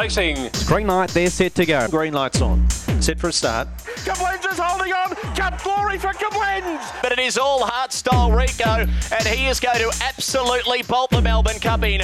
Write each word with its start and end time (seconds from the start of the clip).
Racing. 0.00 0.48
Green 0.64 0.86
light, 0.86 1.10
they're 1.10 1.28
set 1.28 1.54
to 1.56 1.66
go. 1.66 1.86
Green 1.88 2.14
lights 2.14 2.40
on. 2.40 2.70
Set 3.02 3.18
for 3.18 3.28
a 3.28 3.32
start. 3.32 3.68
Kablens 3.96 4.50
is 4.50 4.58
holding 4.58 4.94
on. 4.94 5.14
Cup 5.36 5.62
glory 5.62 5.98
for 5.98 6.14
Kablens. 6.14 7.02
But 7.02 7.12
it 7.12 7.18
is 7.18 7.36
all 7.36 7.66
heart 7.66 7.92
style 7.92 8.32
Rico, 8.32 8.64
and 8.64 9.28
he 9.28 9.48
is 9.48 9.60
going 9.60 9.76
to 9.76 9.92
absolutely 10.02 10.84
bolt 10.84 11.10
the 11.10 11.20
Melbourne 11.20 11.58
Cup 11.58 11.82
in. 11.82 12.00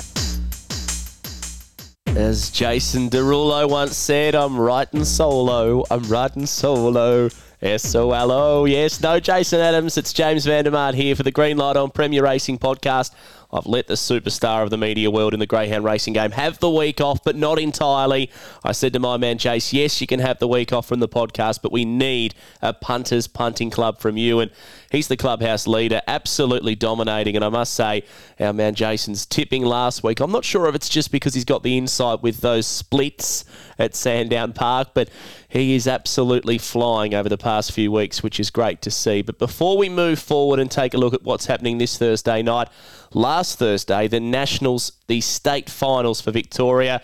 As 2.08 2.50
Jason 2.50 3.08
Derulo 3.08 3.66
once 3.66 3.96
said, 3.96 4.34
I'm 4.34 4.60
riding 4.60 5.06
solo. 5.06 5.82
I'm 5.90 6.02
riding 6.02 6.44
solo. 6.44 7.30
S-O-L-O. 7.62 8.66
Yes, 8.66 9.00
no 9.00 9.18
Jason 9.18 9.60
Adams. 9.60 9.96
It's 9.96 10.12
James 10.12 10.44
Vandermart 10.44 10.92
here 10.92 11.16
for 11.16 11.22
the 11.22 11.30
Green 11.30 11.56
Light 11.56 11.76
on 11.76 11.90
Premier 11.90 12.22
Racing 12.22 12.58
podcast. 12.58 13.12
I've 13.52 13.66
let 13.66 13.86
the 13.86 13.94
superstar 13.94 14.62
of 14.62 14.70
the 14.70 14.76
media 14.76 15.10
world 15.10 15.32
in 15.32 15.40
the 15.40 15.46
Greyhound 15.46 15.84
racing 15.84 16.14
game 16.14 16.32
have 16.32 16.58
the 16.58 16.70
week 16.70 17.00
off, 17.00 17.22
but 17.24 17.36
not 17.36 17.58
entirely. 17.58 18.30
I 18.64 18.72
said 18.72 18.92
to 18.94 18.98
my 18.98 19.16
man 19.16 19.38
Chase, 19.38 19.72
yes, 19.72 20.00
you 20.00 20.06
can 20.06 20.20
have 20.20 20.38
the 20.38 20.48
week 20.48 20.72
off 20.72 20.86
from 20.86 21.00
the 21.00 21.08
podcast, 21.08 21.60
but 21.62 21.72
we 21.72 21.84
need 21.84 22.34
a 22.60 22.72
punters 22.72 23.26
punting 23.28 23.70
club 23.70 23.98
from 23.98 24.16
you. 24.16 24.40
And 24.40 24.50
he's 24.90 25.08
the 25.08 25.16
clubhouse 25.16 25.66
leader, 25.66 26.02
absolutely 26.06 26.74
dominating. 26.74 27.36
And 27.36 27.44
I 27.44 27.48
must 27.48 27.74
say, 27.74 28.02
our 28.40 28.52
man 28.52 28.74
Jason's 28.74 29.24
tipping 29.24 29.64
last 29.64 30.02
week. 30.02 30.20
I'm 30.20 30.32
not 30.32 30.44
sure 30.44 30.68
if 30.68 30.74
it's 30.74 30.88
just 30.88 31.10
because 31.10 31.34
he's 31.34 31.44
got 31.44 31.62
the 31.62 31.78
insight 31.78 32.22
with 32.22 32.40
those 32.40 32.66
splits 32.66 33.44
at 33.78 33.94
Sandown 33.94 34.52
Park, 34.52 34.88
but 34.94 35.08
he 35.48 35.74
is 35.74 35.86
absolutely 35.86 36.58
flying 36.58 37.14
over 37.14 37.28
the 37.28 37.38
past 37.38 37.72
few 37.72 37.92
weeks, 37.92 38.22
which 38.22 38.40
is 38.40 38.50
great 38.50 38.82
to 38.82 38.90
see. 38.90 39.22
But 39.22 39.38
before 39.38 39.76
we 39.76 39.88
move 39.88 40.18
forward 40.18 40.58
and 40.58 40.70
take 40.70 40.94
a 40.94 40.98
look 40.98 41.14
at 41.14 41.22
what's 41.22 41.46
happening 41.46 41.78
this 41.78 41.96
Thursday 41.98 42.42
night, 42.42 42.68
last 43.12 43.58
Thursday, 43.58 44.08
the 44.08 44.20
Nationals, 44.20 44.92
the 45.06 45.20
state 45.20 45.70
finals 45.70 46.20
for 46.20 46.30
Victoria. 46.30 47.02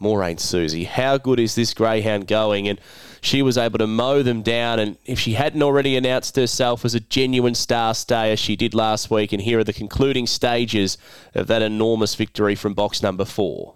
Maureen 0.00 0.38
Susie, 0.38 0.84
how 0.84 1.16
good 1.18 1.38
is 1.38 1.54
this 1.54 1.72
greyhound 1.72 2.26
going? 2.26 2.68
And 2.68 2.80
she 3.20 3.42
was 3.42 3.56
able 3.56 3.78
to 3.78 3.86
mow 3.86 4.22
them 4.22 4.42
down. 4.42 4.78
And 4.78 4.98
if 5.06 5.18
she 5.20 5.34
hadn't 5.34 5.62
already 5.62 5.96
announced 5.96 6.36
herself 6.36 6.84
as 6.84 6.94
a 6.94 7.00
genuine 7.00 7.54
star 7.54 7.94
stayer, 7.94 8.36
she 8.36 8.56
did 8.56 8.74
last 8.74 9.10
week. 9.10 9.32
And 9.32 9.40
here 9.40 9.60
are 9.60 9.64
the 9.64 9.72
concluding 9.72 10.26
stages 10.26 10.98
of 11.34 11.46
that 11.46 11.62
enormous 11.62 12.14
victory 12.16 12.54
from 12.54 12.74
box 12.74 13.02
number 13.02 13.24
four. 13.24 13.74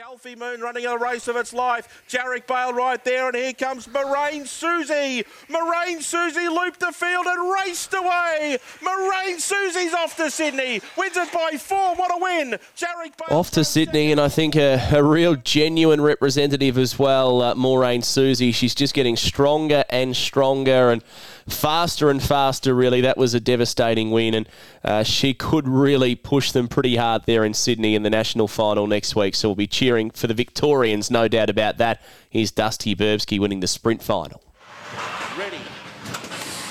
Alfie 0.00 0.36
Moon 0.36 0.60
running 0.60 0.86
a 0.86 0.96
race 0.96 1.26
of 1.26 1.34
its 1.34 1.52
life. 1.52 2.04
Jarek 2.08 2.46
Bale 2.46 2.72
right 2.72 3.02
there, 3.04 3.26
and 3.26 3.36
here 3.36 3.52
comes 3.52 3.88
Moraine 3.88 4.46
Susie. 4.46 5.24
Moraine 5.48 6.00
Susie 6.00 6.46
looped 6.48 6.78
the 6.78 6.92
field 6.92 7.26
and 7.26 7.52
raced 7.52 7.92
away. 7.94 8.58
Moraine 8.80 9.40
Susie's 9.40 9.92
off 9.94 10.16
to 10.16 10.30
Sydney. 10.30 10.80
Wins 10.96 11.16
it 11.16 11.32
by 11.32 11.56
four. 11.58 11.96
What 11.96 12.14
a 12.14 12.22
win. 12.22 12.58
Jarek 12.76 13.16
Bale 13.16 13.36
off 13.36 13.50
to 13.52 13.64
Sydney, 13.64 14.12
and 14.12 14.20
I 14.20 14.28
think 14.28 14.54
a, 14.54 14.80
a 14.92 15.02
real 15.02 15.34
genuine 15.34 16.00
representative 16.00 16.78
as 16.78 16.96
well, 16.96 17.42
uh, 17.42 17.54
Moraine 17.56 18.02
Susie. 18.02 18.52
She's 18.52 18.76
just 18.76 18.94
getting 18.94 19.16
stronger 19.16 19.84
and 19.90 20.16
stronger, 20.16 20.90
and 20.90 21.02
faster 21.48 22.08
and 22.08 22.22
faster, 22.22 22.72
really. 22.72 23.00
That 23.00 23.16
was 23.16 23.34
a 23.34 23.40
devastating 23.40 24.12
win, 24.12 24.34
and 24.34 24.48
uh, 24.84 25.02
she 25.02 25.34
could 25.34 25.66
really 25.66 26.14
push 26.14 26.52
them 26.52 26.68
pretty 26.68 26.94
hard 26.94 27.24
there 27.24 27.44
in 27.44 27.52
Sydney 27.52 27.96
in 27.96 28.04
the 28.04 28.10
national 28.10 28.46
final 28.46 28.86
next 28.86 29.16
week. 29.16 29.34
So 29.34 29.48
we'll 29.48 29.56
be 29.56 29.66
cheering 29.66 29.87
for 30.14 30.26
the 30.26 30.34
Victorians, 30.34 31.10
no 31.10 31.28
doubt 31.28 31.50
about 31.50 31.78
that. 31.78 32.02
Here's 32.30 32.50
Dusty 32.50 32.94
Burbsky 32.94 33.38
winning 33.38 33.60
the 33.60 33.66
sprint 33.66 34.02
final. 34.02 34.42
Ready. 35.36 35.58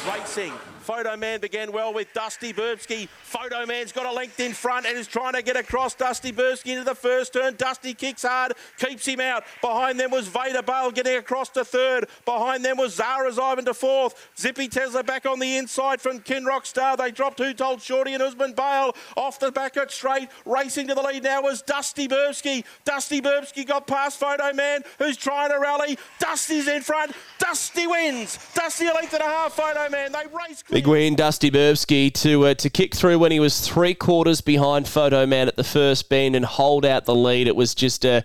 Racing. 0.08 0.54
Photo 0.88 1.18
Man 1.18 1.42
began 1.42 1.74
well 1.74 1.94
with 1.94 2.14
Dusty 2.14 2.54
Burbsky. 2.54 3.10
Photo 3.10 3.66
Man's 3.66 3.92
got 3.92 4.06
a 4.06 4.12
length 4.14 4.40
in 4.40 4.54
front 4.54 4.86
and 4.86 4.98
is 4.98 5.06
trying 5.06 5.34
to 5.34 5.42
get 5.42 5.58
across 5.58 5.94
Dusty 5.94 6.32
Burbsky 6.32 6.72
into 6.72 6.86
the 6.86 6.96
first 6.96 7.34
turn. 7.34 7.56
Dusty 7.58 7.94
kicks 7.94 8.24
hard, 8.24 8.54
keeps 8.78 9.06
him 9.06 9.20
out. 9.20 9.44
Behind 9.60 10.00
them 10.00 10.12
was 10.12 10.30
Vader 10.30 10.62
Bale 10.62 10.92
getting 10.92 11.18
across 11.18 11.50
to 11.50 11.66
third. 11.66 12.08
Behind 12.24 12.64
them 12.64 12.78
was 12.78 12.96
Zara's 12.96 13.38
Ivan 13.38 13.66
to 13.66 13.74
fourth. 13.74 14.30
Zippy 14.40 14.70
Tesla 14.70 15.04
back 15.04 15.26
on 15.26 15.40
the 15.40 15.58
inside 15.58 16.00
from 16.00 16.22
Kinrock 16.22 16.66
Star. 16.66 16.96
They 16.96 17.12
dropped 17.12 17.40
Who 17.40 17.54
Told 17.54 17.82
Shorty 17.82 18.14
and 18.14 18.24
Usman 18.24 18.54
Bale 18.54 18.96
off 19.18 19.42
the 19.42 19.52
back 19.52 19.76
at 19.76 19.92
straight. 19.92 20.30
Racing 20.46 20.88
to 20.88 20.96
the 20.96 21.02
lead 21.02 21.24
now 21.24 21.42
was 21.42 21.62
Dusty 21.62 22.08
Burbsky. 22.08 22.64
Dusty 22.86 23.20
Burbsky 23.20 23.68
got 23.68 23.88
past 23.88 24.22
Photo 24.22 24.54
Man 24.54 24.84
who's 25.00 25.18
trying 25.18 25.50
to 25.50 25.60
rally. 25.60 26.00
Dusty's 26.20 26.70
in 26.70 26.82
front. 26.82 27.12
Dusty 27.40 27.88
wins. 27.88 28.40
Dusty 28.54 28.88
a 28.88 28.94
length 28.94 29.14
and 29.14 29.22
a 29.24 29.26
half, 29.26 29.52
Photo 29.52 29.90
Man. 29.90 30.14
They 30.14 30.24
race. 30.28 30.64
Big 30.78 30.86
win, 30.86 31.16
Dusty 31.16 31.50
Burbsky, 31.50 32.14
to 32.14 32.46
uh, 32.46 32.54
to 32.54 32.70
kick 32.70 32.94
through 32.94 33.18
when 33.18 33.32
he 33.32 33.40
was 33.40 33.62
three 33.62 33.96
quarters 33.96 34.42
behind 34.42 34.88
Photo 34.88 35.26
Man 35.26 35.48
at 35.48 35.56
the 35.56 35.64
first 35.64 36.08
bend 36.08 36.36
and 36.36 36.46
hold 36.46 36.86
out 36.86 37.06
the 37.06 37.16
lead. 37.16 37.48
It 37.48 37.56
was 37.56 37.74
just 37.74 38.06
a, 38.06 38.24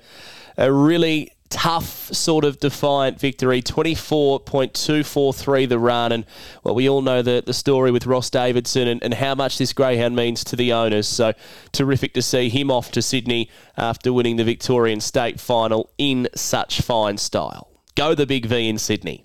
a 0.58 0.70
really 0.70 1.32
tough 1.48 2.12
sort 2.12 2.44
of 2.44 2.58
defiant 2.58 3.18
victory. 3.18 3.62
24.243 3.62 5.66
the 5.66 5.78
run. 5.78 6.12
And 6.12 6.26
well 6.62 6.74
we 6.74 6.90
all 6.90 7.00
know 7.00 7.22
the, 7.22 7.42
the 7.46 7.54
story 7.54 7.90
with 7.90 8.04
ross 8.04 8.28
davidson 8.28 8.86
and, 8.86 9.02
and 9.02 9.14
how 9.14 9.34
much 9.34 9.56
this 9.56 9.72
greyhound 9.72 10.14
means 10.14 10.44
to 10.44 10.54
the 10.54 10.74
owners. 10.74 11.08
So 11.08 11.32
terrific 11.72 12.12
to 12.12 12.20
see 12.20 12.50
him 12.50 12.70
off 12.70 12.92
to 12.92 13.00
sydney 13.00 13.48
after 13.78 14.12
winning 14.12 14.36
the 14.36 14.44
victorian 14.44 15.00
state 15.00 15.40
final 15.40 15.88
in 15.96 16.28
such 16.34 16.82
fine 16.82 17.16
style. 17.16 17.70
Go 17.94 18.14
the 18.14 18.26
big 18.26 18.44
v 18.44 18.68
in 18.68 18.76
sydney 18.76 19.24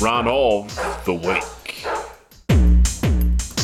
run 0.00 0.28
of 0.28 1.04
the 1.04 1.14
week. 1.14 1.84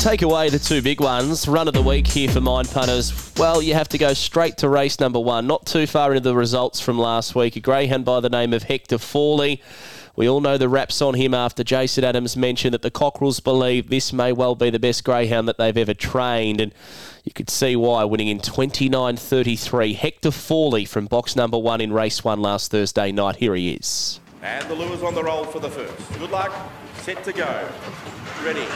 Take 0.02 0.22
away 0.22 0.50
the 0.50 0.58
two 0.58 0.82
big 0.82 1.00
ones. 1.00 1.46
Run 1.48 1.68
of 1.68 1.74
the 1.74 1.82
week 1.82 2.06
here 2.06 2.28
for 2.28 2.40
Mind 2.40 2.68
Punters. 2.68 3.32
Well, 3.36 3.62
you 3.62 3.74
have 3.74 3.88
to 3.90 3.98
go 3.98 4.12
straight 4.14 4.58
to 4.58 4.68
race 4.68 5.00
number 5.00 5.20
one. 5.20 5.46
Not 5.46 5.64
too 5.64 5.86
far 5.86 6.12
into 6.12 6.28
the 6.28 6.34
results 6.34 6.80
from 6.80 6.98
last 6.98 7.34
week. 7.34 7.56
A 7.56 7.60
greyhound 7.60 8.04
by 8.04 8.20
the 8.20 8.28
name 8.28 8.52
of 8.52 8.64
Hector 8.64 8.98
Fawley. 8.98 9.62
We 10.16 10.28
all 10.28 10.40
know 10.40 10.58
the 10.58 10.68
raps 10.68 11.00
on 11.00 11.14
him 11.14 11.34
after 11.34 11.64
Jason 11.64 12.04
Adams 12.04 12.36
mentioned 12.36 12.74
that 12.74 12.82
the 12.82 12.90
Cockerels 12.90 13.40
believe 13.40 13.88
this 13.88 14.12
may 14.12 14.32
well 14.32 14.54
be 14.54 14.70
the 14.70 14.78
best 14.78 15.04
greyhound 15.04 15.48
that 15.48 15.58
they've 15.58 15.76
ever 15.76 15.94
trained. 15.94 16.60
And 16.60 16.74
you 17.24 17.32
could 17.32 17.48
see 17.48 17.74
why, 17.76 18.04
winning 18.04 18.28
in 18.28 18.40
29.33. 18.40 19.96
Hector 19.96 20.30
Fawley 20.30 20.84
from 20.84 21.06
box 21.06 21.34
number 21.34 21.58
one 21.58 21.80
in 21.80 21.92
race 21.92 22.22
one 22.22 22.42
last 22.42 22.70
Thursday 22.70 23.10
night. 23.10 23.36
Here 23.36 23.54
he 23.54 23.74
is. 23.74 24.20
And 24.44 24.68
the 24.68 24.74
lures 24.74 25.02
on 25.02 25.14
the 25.14 25.24
roll 25.24 25.44
for 25.46 25.58
the 25.58 25.70
first. 25.70 26.18
Good 26.18 26.30
luck. 26.30 26.52
Set 26.98 27.24
to 27.24 27.32
go. 27.32 27.66
Ready 28.44 28.66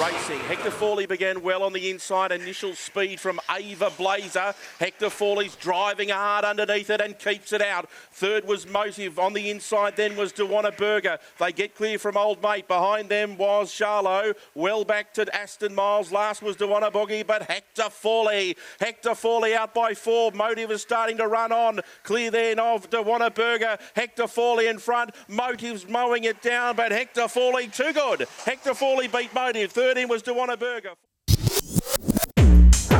racing. 0.00 0.40
Hector 0.40 0.70
Fawley 0.70 1.04
began 1.04 1.42
well 1.42 1.62
on 1.62 1.74
the 1.74 1.90
inside. 1.90 2.32
Initial 2.32 2.74
speed 2.74 3.20
from 3.20 3.38
Ava 3.50 3.90
Blazer. 3.98 4.54
Hector 4.78 5.10
Fawley's 5.10 5.56
driving 5.56 6.08
hard 6.08 6.44
underneath 6.44 6.88
it 6.88 7.00
and 7.00 7.18
keeps 7.18 7.52
it 7.52 7.60
out. 7.60 7.90
Third 8.12 8.46
was 8.46 8.66
Motive. 8.66 9.18
On 9.18 9.34
the 9.34 9.50
inside 9.50 9.96
then 9.96 10.16
was 10.16 10.32
Dewana 10.32 10.74
Burger. 10.74 11.18
They 11.38 11.52
get 11.52 11.74
clear 11.74 11.98
from 11.98 12.16
Old 12.16 12.42
Mate. 12.42 12.66
Behind 12.66 13.10
them 13.10 13.36
was 13.36 13.70
Charlo. 13.70 14.34
Well 14.54 14.84
back 14.84 15.12
to 15.14 15.36
Aston 15.36 15.74
Miles. 15.74 16.10
Last 16.10 16.42
was 16.42 16.56
Dewana 16.56 16.90
Boggy, 16.90 17.22
but 17.22 17.42
Hector 17.42 17.90
Fawley. 17.90 18.56
Hector 18.80 19.14
Fawley 19.14 19.54
out 19.54 19.74
by 19.74 19.92
four. 19.92 20.32
Motive 20.32 20.70
is 20.70 20.80
starting 20.80 21.18
to 21.18 21.26
run 21.26 21.52
on. 21.52 21.80
Clear 22.04 22.30
then 22.30 22.58
of 22.58 22.88
Dewana 22.88 23.34
Burger. 23.34 23.76
Hector 23.94 24.26
Fawley 24.26 24.68
in 24.68 24.78
front. 24.78 25.10
Motive's 25.28 25.86
mowing 25.86 26.24
it 26.24 26.40
down, 26.40 26.76
but 26.76 26.90
Hector 26.90 27.28
Fawley 27.28 27.68
too 27.68 27.92
good. 27.92 28.26
Hector 28.46 28.72
Fawley 28.72 29.06
beat 29.06 29.34
Motive. 29.34 29.72
Third 29.72 29.89
in 29.96 30.08
was 30.08 30.22
Dewana 30.22 30.58
Burger. 30.58 30.94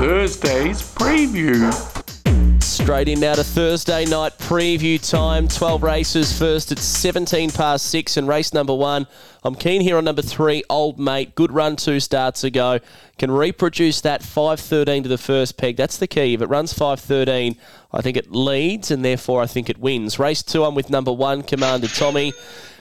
Thursday's 0.01 0.83
preview. 0.95 1.71
Straight 2.63 3.09
in 3.09 3.21
now 3.21 3.35
to 3.35 3.45
Thursday 3.45 4.05
night 4.07 4.39
preview 4.39 4.99
time. 5.11 5.47
12 5.47 5.83
races 5.83 6.37
first. 6.37 6.73
It's 6.73 6.83
17 6.83 7.51
past 7.51 7.87
6 7.87 8.17
and 8.17 8.27
race 8.27 8.55
number 8.55 8.75
one. 8.75 9.07
I'm 9.45 9.55
keen 9.55 9.81
here 9.81 9.97
on 9.97 10.05
number 10.05 10.23
three, 10.23 10.63
Old 10.71 10.99
Mate. 10.99 11.35
Good 11.35 11.53
run 11.53 11.77
two 11.77 12.01
starts 12.01 12.45
ago. 12.45 12.79
Can 13.19 13.31
reproduce 13.31 14.01
that 14.01 14.23
5.13 14.23 15.03
to 15.03 15.09
the 15.09 15.19
first 15.19 15.57
peg. 15.57 15.77
That's 15.77 15.99
the 15.99 16.07
key. 16.07 16.35
If 16.35 16.43
it 16.43 16.47
runs 16.47 16.73
5.13, 16.73 17.57
I 17.93 18.01
think 18.01 18.17
it 18.17 18.33
leads 18.33 18.91
and 18.91 19.05
therefore 19.05 19.43
I 19.43 19.47
think 19.47 19.69
it 19.69 19.79
wins. 19.79 20.19
Race 20.19 20.43
two, 20.43 20.65
I'm 20.65 20.75
with 20.75 20.91
number 20.91 21.13
one, 21.13 21.43
Commander 21.43 21.89
Tommy 21.89 22.33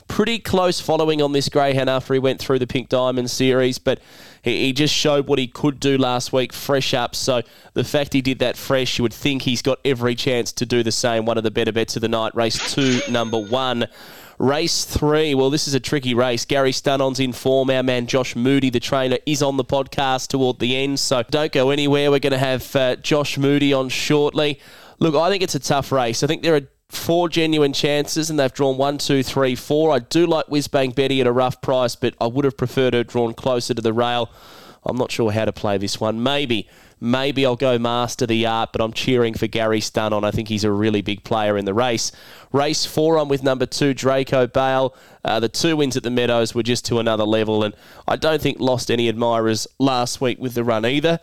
pretty 0.09 0.39
close 0.39 0.81
following 0.81 1.21
on 1.21 1.31
this 1.31 1.47
greyhound 1.47 1.89
after 1.89 2.13
he 2.13 2.19
went 2.19 2.39
through 2.39 2.59
the 2.59 2.67
Pink 2.67 2.89
Diamond 2.89 3.31
series, 3.31 3.77
but 3.77 4.01
he, 4.43 4.65
he, 4.65 4.73
just 4.73 4.93
showed 4.93 5.27
what 5.27 5.39
he 5.39 5.47
could 5.47 5.79
do 5.79 5.97
last 5.97 6.33
week, 6.33 6.51
fresh 6.51 6.93
up. 6.93 7.15
So 7.15 7.41
the 7.73 7.85
fact 7.85 8.11
he 8.11 8.21
did 8.21 8.39
that 8.39 8.57
fresh, 8.57 8.97
you 8.97 9.03
would 9.03 9.13
think 9.13 9.43
he's 9.43 9.61
got 9.61 9.79
every 9.85 10.15
chance 10.15 10.51
to 10.53 10.65
do 10.65 10.83
the 10.83 10.91
same. 10.91 11.25
One 11.25 11.37
of 11.37 11.45
the 11.45 11.51
better 11.51 11.71
bets 11.71 11.95
of 11.95 12.01
the 12.01 12.09
night. 12.09 12.35
Race 12.35 12.73
two, 12.73 12.99
number 13.09 13.37
one. 13.37 13.87
Race 14.39 14.85
three, 14.85 15.35
well, 15.35 15.49
this 15.49 15.67
is 15.67 15.73
a 15.73 15.79
tricky 15.79 16.13
race. 16.13 16.45
Garry 16.45 16.71
Stun 16.71 17.01
On's 17.01 17.19
in 17.19 17.31
form. 17.31 17.69
Our 17.69 17.83
man 17.83 18.07
Josh 18.07 18.35
Moody, 18.35 18.69
the 18.69 18.79
trainer, 18.79 19.17
is 19.25 19.41
on 19.41 19.57
the 19.57 19.65
podcast 19.65 20.29
toward 20.29 20.59
the 20.59 20.75
end, 20.75 20.99
so 20.99 21.23
don't 21.23 21.51
go 21.51 21.69
anywhere. 21.69 22.09
We're 22.09 22.19
going 22.19 22.31
to 22.31 22.37
have 22.37 22.75
uh, 22.75 22.95
Josh 22.97 23.37
Moody 23.37 23.73
on 23.73 23.89
shortly. 23.89 24.59
Look, 24.99 25.13
I 25.13 25.29
think 25.29 25.43
it's 25.43 25.55
a 25.55 25.59
tough 25.59 25.91
race. 25.91 26.23
I 26.23 26.27
think 26.27 26.41
there 26.41 26.55
are 26.55 26.67
four 26.89 27.29
genuine 27.29 27.73
chances, 27.73 28.29
and 28.29 28.39
they've 28.39 28.53
drawn 28.53 28.77
one, 28.77 28.97
two, 28.97 29.23
three, 29.23 29.55
four. 29.55 29.91
I 29.91 29.99
do 29.99 30.25
like 30.25 30.47
Whizbang 30.47 30.95
Betty 30.95 31.21
at 31.21 31.27
a 31.27 31.31
rough 31.31 31.61
price, 31.61 31.95
but 31.95 32.15
I 32.19 32.27
would 32.27 32.45
have 32.45 32.57
preferred 32.57 32.93
her 32.93 33.03
drawn 33.03 33.33
closer 33.33 33.73
to 33.73 33.81
the 33.81 33.93
rail. 33.93 34.29
I'm 34.83 34.97
not 34.97 35.11
sure 35.11 35.31
how 35.31 35.45
to 35.45 35.51
play 35.51 35.77
this 35.77 35.99
one. 35.99 36.23
Maybe, 36.23 36.67
maybe 36.99 37.45
I'll 37.45 37.55
go 37.55 37.77
master 37.77 38.25
the 38.25 38.45
art, 38.45 38.69
but 38.71 38.81
I'm 38.81 38.93
cheering 38.93 39.33
for 39.33 39.45
Garry 39.45 39.81
Stun 39.81 40.13
On. 40.13 40.23
I 40.23 40.31
think 40.31 40.47
he's 40.47 40.63
a 40.63 40.71
really 40.71 41.01
big 41.01 41.23
player 41.23 41.57
in 41.57 41.65
the 41.65 41.73
race. 41.73 42.11
Race 42.51 42.85
four 42.85 43.17
on 43.17 43.27
with 43.27 43.43
number 43.43 43.65
two, 43.65 43.93
Draco 43.93 44.47
Bale. 44.47 44.95
Uh, 45.23 45.39
the 45.39 45.49
two 45.49 45.75
wins 45.75 45.97
at 45.97 46.03
the 46.03 46.09
Meadows 46.09 46.55
were 46.55 46.63
just 46.63 46.85
to 46.85 46.99
another 46.99 47.25
level, 47.25 47.63
and 47.63 47.75
I 48.07 48.15
don't 48.15 48.41
think 48.41 48.59
lost 48.59 48.89
any 48.89 49.09
admirers 49.09 49.67
last 49.79 50.21
week 50.21 50.39
with 50.39 50.53
the 50.53 50.63
run 50.63 50.85
either. 50.85 51.19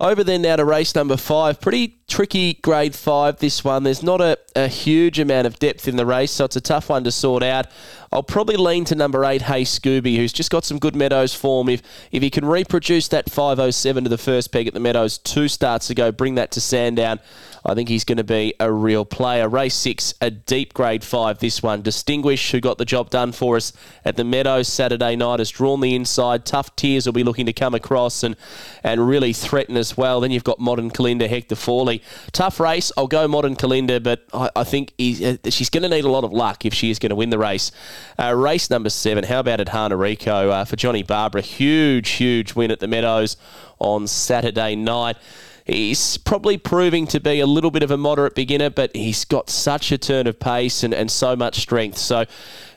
Over 0.00 0.24
then 0.24 0.40
now 0.40 0.56
to 0.56 0.64
race 0.64 0.94
number 0.94 1.18
five. 1.18 1.60
Pretty 1.60 1.98
tricky 2.08 2.54
grade 2.54 2.94
five, 2.94 3.36
this 3.36 3.62
one. 3.62 3.82
There's 3.82 4.02
not 4.02 4.22
a, 4.22 4.38
a 4.56 4.66
huge 4.66 5.18
amount 5.18 5.46
of 5.46 5.58
depth 5.58 5.86
in 5.86 5.96
the 5.96 6.06
race, 6.06 6.30
so 6.30 6.46
it's 6.46 6.56
a 6.56 6.60
tough 6.60 6.88
one 6.88 7.04
to 7.04 7.12
sort 7.12 7.42
out. 7.42 7.66
I'll 8.12 8.24
probably 8.24 8.56
lean 8.56 8.84
to 8.86 8.96
number 8.96 9.24
eight, 9.24 9.42
Hey 9.42 9.62
Scooby, 9.62 10.16
who's 10.16 10.32
just 10.32 10.50
got 10.50 10.64
some 10.64 10.80
good 10.80 10.96
Meadows 10.96 11.32
form. 11.32 11.68
If 11.68 11.80
if 12.10 12.24
he 12.24 12.28
can 12.28 12.44
reproduce 12.44 13.06
that 13.08 13.30
507 13.30 14.02
to 14.02 14.10
the 14.10 14.18
first 14.18 14.50
peg 14.50 14.66
at 14.66 14.74
the 14.74 14.80
Meadows 14.80 15.16
two 15.16 15.46
starts 15.46 15.90
ago, 15.90 16.10
bring 16.10 16.34
that 16.34 16.50
to 16.52 16.60
Sandown, 16.60 17.20
I 17.64 17.74
think 17.74 17.88
he's 17.88 18.02
going 18.02 18.18
to 18.18 18.24
be 18.24 18.54
a 18.58 18.72
real 18.72 19.04
player. 19.04 19.48
Race 19.48 19.76
six, 19.76 20.14
a 20.20 20.28
deep 20.28 20.74
grade 20.74 21.04
five, 21.04 21.38
this 21.38 21.62
one. 21.62 21.82
Distinguished, 21.82 22.50
who 22.50 22.60
got 22.60 22.78
the 22.78 22.84
job 22.84 23.10
done 23.10 23.30
for 23.30 23.56
us 23.56 23.72
at 24.04 24.16
the 24.16 24.24
Meadows 24.24 24.66
Saturday 24.66 25.14
night, 25.14 25.38
has 25.38 25.50
drawn 25.50 25.80
the 25.80 25.94
inside. 25.94 26.44
Tough 26.44 26.74
Tears 26.74 27.06
will 27.06 27.12
be 27.12 27.22
looking 27.22 27.46
to 27.46 27.52
come 27.52 27.74
across 27.74 28.24
and, 28.24 28.34
and 28.82 29.06
really 29.06 29.32
threaten 29.32 29.76
as 29.76 29.96
well. 29.96 30.20
Then 30.20 30.32
you've 30.32 30.42
got 30.42 30.58
Modern 30.58 30.90
Kalinda, 30.90 31.28
Hector 31.28 31.54
Fawley. 31.54 32.02
Tough 32.32 32.58
race. 32.58 32.90
I'll 32.96 33.06
go 33.06 33.28
Modern 33.28 33.54
Kalinda, 33.54 34.02
but 34.02 34.26
I, 34.32 34.50
I 34.56 34.64
think 34.64 34.94
uh, 34.98 35.50
she's 35.50 35.70
going 35.70 35.84
to 35.84 35.88
need 35.88 36.04
a 36.04 36.10
lot 36.10 36.24
of 36.24 36.32
luck 36.32 36.64
if 36.64 36.74
she 36.74 36.90
is 36.90 36.98
going 36.98 37.10
to 37.10 37.16
win 37.16 37.30
the 37.30 37.38
race. 37.38 37.70
Uh, 38.18 38.34
race 38.34 38.70
number 38.70 38.90
seven, 38.90 39.24
how 39.24 39.40
about 39.40 39.60
at 39.60 39.68
Hana 39.68 39.96
Rico 39.96 40.50
uh, 40.50 40.64
for 40.64 40.76
Johnny 40.76 41.02
Barbara? 41.02 41.40
Huge, 41.40 42.10
huge 42.10 42.54
win 42.54 42.70
at 42.70 42.80
the 42.80 42.88
Meadows 42.88 43.36
on 43.78 44.06
Saturday 44.06 44.76
night. 44.76 45.16
He's 45.64 46.16
probably 46.16 46.58
proving 46.58 47.06
to 47.08 47.20
be 47.20 47.40
a 47.40 47.46
little 47.46 47.70
bit 47.70 47.82
of 47.82 47.90
a 47.90 47.96
moderate 47.96 48.34
beginner, 48.34 48.70
but 48.70 48.94
he's 48.94 49.24
got 49.24 49.50
such 49.50 49.92
a 49.92 49.98
turn 49.98 50.26
of 50.26 50.40
pace 50.40 50.82
and, 50.82 50.94
and 50.94 51.10
so 51.10 51.36
much 51.36 51.60
strength. 51.60 51.98
So 51.98 52.24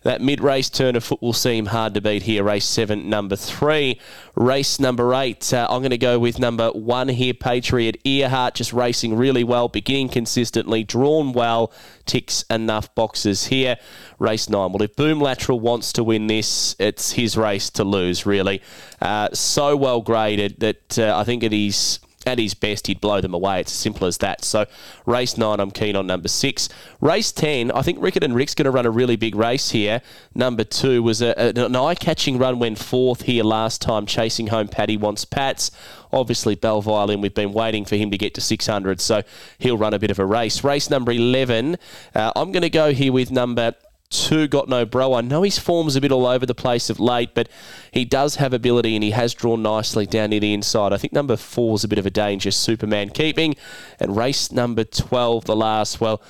that 0.04 0.22
mid 0.22 0.42
race 0.42 0.70
turn 0.70 0.96
of 0.96 1.04
foot 1.04 1.22
will 1.22 1.34
seem 1.34 1.68
hard 1.68 1.94
to 1.94 2.02
beat 2.02 2.24
here. 2.24 2.44
Race 2.44 2.66
seven, 2.66 3.10
number 3.10 3.36
three. 3.36 4.00
Race 4.36 4.80
number 4.80 5.14
eight, 5.14 5.54
uh, 5.54 5.68
I'm 5.70 5.82
going 5.82 5.92
to 5.92 5.98
go 5.98 6.20
with 6.20 6.40
number 6.40 6.70
one 6.72 7.08
here, 7.08 7.34
Patriot 7.34 8.00
Earhart, 8.04 8.56
just 8.56 8.74
racing 8.74 9.16
really 9.16 9.44
well, 9.44 9.68
beginning 9.70 10.10
consistently, 10.10 10.84
drawn 10.84 11.34
well, 11.34 11.72
ticks 12.06 12.44
enough 12.50 12.94
boxes 12.96 13.48
here. 13.48 13.78
Race 14.20 14.50
nine. 14.50 14.72
Well, 14.72 14.82
if 14.82 14.96
Boom 14.96 15.20
Lateral 15.20 15.60
wants 15.60 15.94
to 15.94 16.04
win 16.04 16.28
this, 16.28 16.76
it's 16.80 17.14
his 17.14 17.38
race 17.38 17.70
to 17.72 17.84
lose, 17.84 18.26
really. 18.26 18.62
Uh, 19.02 19.30
so 19.34 19.78
well 19.78 20.02
graded 20.02 20.60
that 20.60 21.00
uh, 21.00 21.18
I 21.18 21.24
think 21.24 21.44
it 21.44 21.54
is 21.54 22.00
at 22.26 22.40
his 22.40 22.54
best, 22.54 22.88
he'd 22.88 23.02
blow 23.02 23.22
them 23.22 23.34
away. 23.34 23.60
It's 23.62 23.72
as 23.72 23.78
simple 23.78 24.08
as 24.08 24.18
that. 24.20 24.44
So, 24.44 24.66
race 25.06 25.38
nine, 25.38 25.60
I'm 25.60 25.72
keen 25.72 25.96
on 25.96 26.08
number 26.08 26.28
six. 26.28 26.70
Race 27.02 27.32
10, 27.32 27.72
I 27.72 27.82
think 27.82 28.02
Rickett 28.02 28.24
and 28.24 28.36
Rick's 28.36 28.56
going 28.56 28.66
to 28.66 28.72
run 28.72 28.86
a 28.86 28.92
really 28.92 29.16
big 29.16 29.36
race 29.36 29.72
here. 29.72 30.02
Number 30.34 30.64
two 30.64 31.04
was 31.04 31.22
a, 31.22 31.38
an 31.38 31.76
eye 31.76 31.96
catching 31.96 32.38
run, 32.38 32.60
went 32.60 32.78
fourth 32.78 33.24
here 33.24 33.44
last 33.44 33.82
time, 33.82 34.06
chasing 34.06 34.48
home 34.48 34.68
Paddy 34.68 34.98
Wants 34.98 35.26
Pats. 35.26 35.72
Obviously, 36.12 36.56
Bell 36.56 36.82
Violin, 36.82 37.22
we've 37.22 37.34
been 37.34 37.54
waiting 37.54 37.86
for 37.86 37.96
him 37.96 38.12
to 38.12 38.18
get 38.18 38.34
to 38.36 38.42
600, 38.42 39.02
so 39.02 39.24
he'll 39.58 39.78
run 39.78 39.94
a 39.94 40.00
bit 40.00 40.12
of 40.12 40.20
a 40.20 40.26
race. 40.26 40.64
Race 40.64 40.90
number 40.90 41.12
11, 41.12 41.78
uh, 42.16 42.32
I'm 42.36 42.52
going 42.52 42.62
to 42.62 42.70
go 42.70 42.94
here 42.94 43.12
with 43.12 43.32
number 43.32 43.74
two 44.14 44.48
got 44.48 44.70
no 44.70 44.86
bro. 44.86 45.14
I 45.14 45.22
know 45.22 45.42
his 45.42 45.60
form's 45.60 45.96
a 45.96 46.02
bit 46.02 46.12
all 46.12 46.26
over 46.26 46.46
the 46.46 46.56
place 46.56 46.90
of 46.90 47.00
late, 47.00 47.34
but 47.34 47.50
he 47.92 48.06
does 48.06 48.36
have 48.36 48.54
ability 48.54 48.96
and 48.96 49.04
he 49.04 49.12
has 49.12 49.34
drawn 49.34 49.62
nicely 49.62 50.06
down 50.06 50.30
near 50.30 50.40
the 50.40 50.54
inside. 50.54 50.94
I 50.94 50.98
think 50.98 51.12
number 51.12 51.36
four 51.36 51.76
is 51.76 51.84
a 51.84 51.88
bit 51.88 52.00
of 52.00 52.06
a 52.06 52.12
danger, 52.12 52.52
Superman 52.52 53.10
keeping. 53.10 53.56
And 54.00 54.16
race 54.16 54.52
number 54.52 54.84
12, 54.84 55.46
the 55.46 55.56
last, 55.56 56.00
well, 56.00 56.22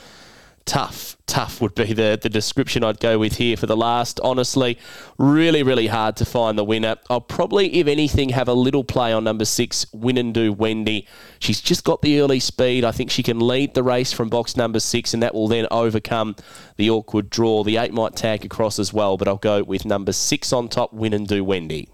tough, 0.65 1.17
tough 1.25 1.61
would 1.61 1.75
be 1.75 1.93
the, 1.93 2.17
the 2.21 2.29
description 2.29 2.83
I'd 2.83 2.99
go 2.99 3.19
with 3.19 3.37
here 3.37 3.57
for 3.57 3.65
the 3.65 3.77
last. 3.77 4.19
Honestly, 4.23 4.77
really, 5.17 5.63
really 5.63 5.87
hard 5.87 6.15
to 6.17 6.25
find 6.25 6.57
the 6.57 6.63
winner. 6.63 6.95
I'll 7.09 7.21
probably, 7.21 7.75
if 7.75 7.87
anything, 7.87 8.29
have 8.29 8.47
a 8.47 8.53
little 8.53 8.83
play 8.83 9.13
on 9.13 9.23
number 9.23 9.45
six, 9.45 9.85
Win 9.93 10.17
and 10.17 10.33
Do 10.33 10.53
Wendy. 10.53 11.07
She's 11.39 11.61
just 11.61 11.83
got 11.83 12.01
the 12.01 12.19
early 12.21 12.39
speed. 12.39 12.85
I 12.85 12.91
think 12.91 13.11
she 13.11 13.23
can 13.23 13.39
lead 13.39 13.73
the 13.73 13.83
race 13.83 14.13
from 14.13 14.29
box 14.29 14.55
number 14.55 14.79
six, 14.79 15.13
and 15.13 15.21
that 15.21 15.33
will 15.33 15.47
then 15.47 15.67
overcome 15.71 16.35
the 16.77 16.89
awkward 16.89 17.29
draw. 17.29 17.63
The 17.63 17.77
eight 17.77 17.93
might 17.93 18.15
tag 18.15 18.45
across 18.45 18.79
as 18.79 18.93
well, 18.93 19.17
but 19.17 19.27
I'll 19.27 19.37
go 19.37 19.63
with 19.63 19.85
number 19.85 20.11
six 20.13 20.53
on 20.53 20.69
top, 20.69 20.93
Win 20.93 21.13
and 21.13 21.27
Do 21.27 21.43
Wendy. 21.43 21.89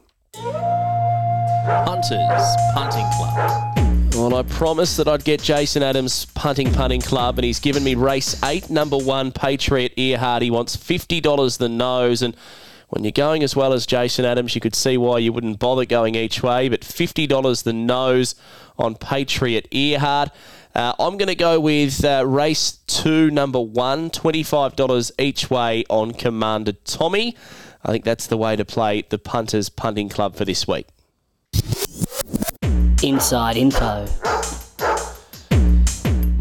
Hunters 1.65 2.55
Punting 2.73 3.05
Club. 3.17 3.88
Well, 4.19 4.35
I 4.35 4.43
promised 4.43 4.97
that 4.97 5.07
I'd 5.07 5.23
get 5.23 5.41
Jason 5.41 5.81
Adams 5.81 6.25
punting 6.25 6.73
punting 6.73 6.99
club, 6.99 7.37
and 7.37 7.45
he's 7.45 7.61
given 7.61 7.85
me 7.85 7.95
race 7.95 8.35
eight, 8.43 8.69
number 8.69 8.97
one, 8.97 9.31
Patriot 9.31 9.93
Earhart. 9.95 10.41
He 10.41 10.51
wants 10.51 10.75
fifty 10.75 11.21
dollars 11.21 11.55
the 11.55 11.69
nose, 11.69 12.21
and 12.21 12.35
when 12.89 13.05
you're 13.05 13.13
going 13.13 13.43
as 13.43 13.55
well 13.55 13.71
as 13.71 13.85
Jason 13.85 14.25
Adams, 14.25 14.55
you 14.55 14.59
could 14.59 14.75
see 14.75 14.97
why 14.97 15.19
you 15.19 15.31
wouldn't 15.31 15.57
bother 15.57 15.85
going 15.85 16.15
each 16.15 16.43
way. 16.43 16.67
But 16.67 16.83
fifty 16.83 17.27
dollars 17.27 17.61
the 17.61 17.71
nose 17.71 18.35
on 18.77 18.95
Patriot 18.95 19.69
Earhart. 19.71 20.31
Uh, 20.75 20.93
I'm 20.99 21.15
going 21.15 21.29
to 21.29 21.35
go 21.35 21.57
with 21.61 22.03
uh, 22.03 22.25
race 22.27 22.79
two, 22.87 23.31
number 23.31 23.61
one, 23.61 24.09
$25 24.09 25.11
each 25.17 25.49
way 25.49 25.85
on 25.89 26.11
Commander 26.11 26.73
Tommy. 26.73 27.37
I 27.85 27.91
think 27.93 28.03
that's 28.03 28.27
the 28.27 28.37
way 28.37 28.57
to 28.57 28.65
play 28.65 29.01
the 29.07 29.17
Punters 29.17 29.69
Punting 29.69 30.09
Club 30.09 30.35
for 30.35 30.43
this 30.43 30.67
week. 30.67 30.87
Inside 33.01 33.55
Info. 33.55 34.05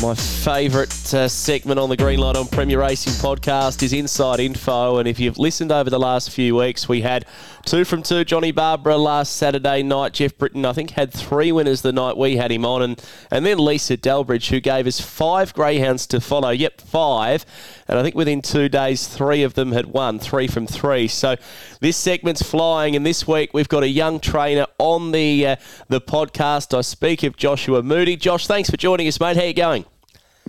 My 0.00 0.14
favourite 0.14 1.14
uh, 1.14 1.28
segment 1.28 1.78
on 1.78 1.88
the 1.88 1.96
Green 1.96 2.18
Light 2.18 2.36
on 2.36 2.48
Premier 2.48 2.80
Racing 2.80 3.12
podcast 3.12 3.82
is 3.82 3.92
Inside 3.92 4.40
Info. 4.40 4.98
And 4.98 5.06
if 5.06 5.20
you've 5.20 5.38
listened 5.38 5.70
over 5.70 5.88
the 5.88 6.00
last 6.00 6.30
few 6.30 6.56
weeks, 6.56 6.88
we 6.88 7.00
had 7.00 7.26
two 7.68 7.84
from 7.84 8.02
two. 8.02 8.24
Johnny 8.24 8.50
Barbara 8.50 8.96
last 8.96 9.36
Saturday 9.36 9.82
night. 9.82 10.14
Jeff 10.14 10.38
Britton, 10.38 10.64
I 10.64 10.72
think, 10.72 10.92
had 10.92 11.12
three 11.12 11.52
winners 11.52 11.82
the 11.82 11.92
night 11.92 12.16
we 12.16 12.36
had 12.36 12.50
him 12.50 12.64
on. 12.64 12.80
And, 12.80 13.04
and 13.30 13.44
then 13.44 13.58
Lisa 13.58 13.96
Delbridge, 13.96 14.48
who 14.48 14.58
gave 14.58 14.86
us 14.86 15.00
five 15.00 15.52
greyhounds 15.52 16.06
to 16.08 16.20
follow. 16.20 16.48
Yep, 16.48 16.80
five. 16.80 17.44
And 17.86 17.98
I 17.98 18.02
think 18.02 18.14
within 18.14 18.40
two 18.40 18.70
days, 18.70 19.06
three 19.06 19.42
of 19.42 19.52
them 19.52 19.72
had 19.72 19.86
won, 19.86 20.18
three 20.18 20.46
from 20.46 20.66
three. 20.66 21.08
So 21.08 21.36
this 21.80 21.98
segment's 21.98 22.42
flying. 22.42 22.96
And 22.96 23.04
this 23.04 23.28
week, 23.28 23.52
we've 23.52 23.68
got 23.68 23.82
a 23.82 23.88
young 23.88 24.18
trainer 24.18 24.66
on 24.78 25.12
the, 25.12 25.46
uh, 25.46 25.56
the 25.88 26.00
podcast. 26.00 26.76
I 26.76 26.80
speak 26.80 27.22
of 27.22 27.36
Joshua 27.36 27.82
Moody. 27.82 28.16
Josh, 28.16 28.46
thanks 28.46 28.70
for 28.70 28.78
joining 28.78 29.06
us, 29.08 29.20
mate. 29.20 29.36
How 29.36 29.44
you 29.44 29.52
going? 29.52 29.84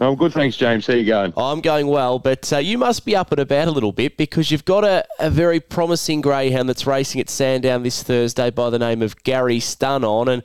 I'm 0.01 0.15
good, 0.15 0.31
thanks, 0.31 0.55
James. 0.55 0.87
How 0.87 0.93
you 0.93 1.05
going? 1.05 1.33
I'm 1.35 1.59
going 1.59 1.87
well, 1.87 2.19
but 2.19 2.51
uh, 2.53 2.57
you 2.57 2.77
must 2.77 3.05
be 3.05 3.15
up 3.15 3.31
and 3.31 3.39
about 3.39 3.67
a 3.67 3.71
little 3.71 3.91
bit 3.91 4.15
because 4.15 4.49
you've 4.49 4.63
got 4.63 4.85
a, 4.85 5.05
a 5.19 5.29
very 5.29 5.59
promising 5.59 6.21
greyhound 6.21 6.69
that's 6.69 6.87
racing 6.87 7.19
at 7.19 7.29
Sandown 7.29 7.83
this 7.83 8.01
Thursday 8.01 8.49
by 8.49 8.69
the 8.69 8.79
name 8.79 9.01
of 9.01 9.21
Garry 9.23 9.59
Stun 9.59 10.05
On. 10.05 10.29
And 10.29 10.43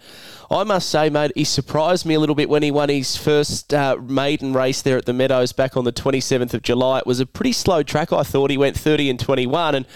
I 0.50 0.64
must 0.64 0.88
say, 0.90 1.08
mate, 1.08 1.30
he 1.36 1.44
surprised 1.44 2.04
me 2.04 2.14
a 2.14 2.20
little 2.20 2.34
bit 2.34 2.48
when 2.48 2.64
he 2.64 2.72
won 2.72 2.88
his 2.88 3.16
first 3.16 3.72
uh, 3.72 3.96
maiden 4.02 4.54
race 4.54 4.82
there 4.82 4.98
at 4.98 5.06
the 5.06 5.12
Meadows 5.12 5.52
back 5.52 5.76
on 5.76 5.84
the 5.84 5.92
27th 5.92 6.52
of 6.52 6.62
July. 6.62 6.98
It 6.98 7.06
was 7.06 7.20
a 7.20 7.26
pretty 7.26 7.52
slow 7.52 7.84
track, 7.84 8.12
I 8.12 8.24
thought. 8.24 8.50
He 8.50 8.58
went 8.58 8.76
30 8.76 9.08
and 9.08 9.20
21. 9.20 9.76
And 9.76 9.86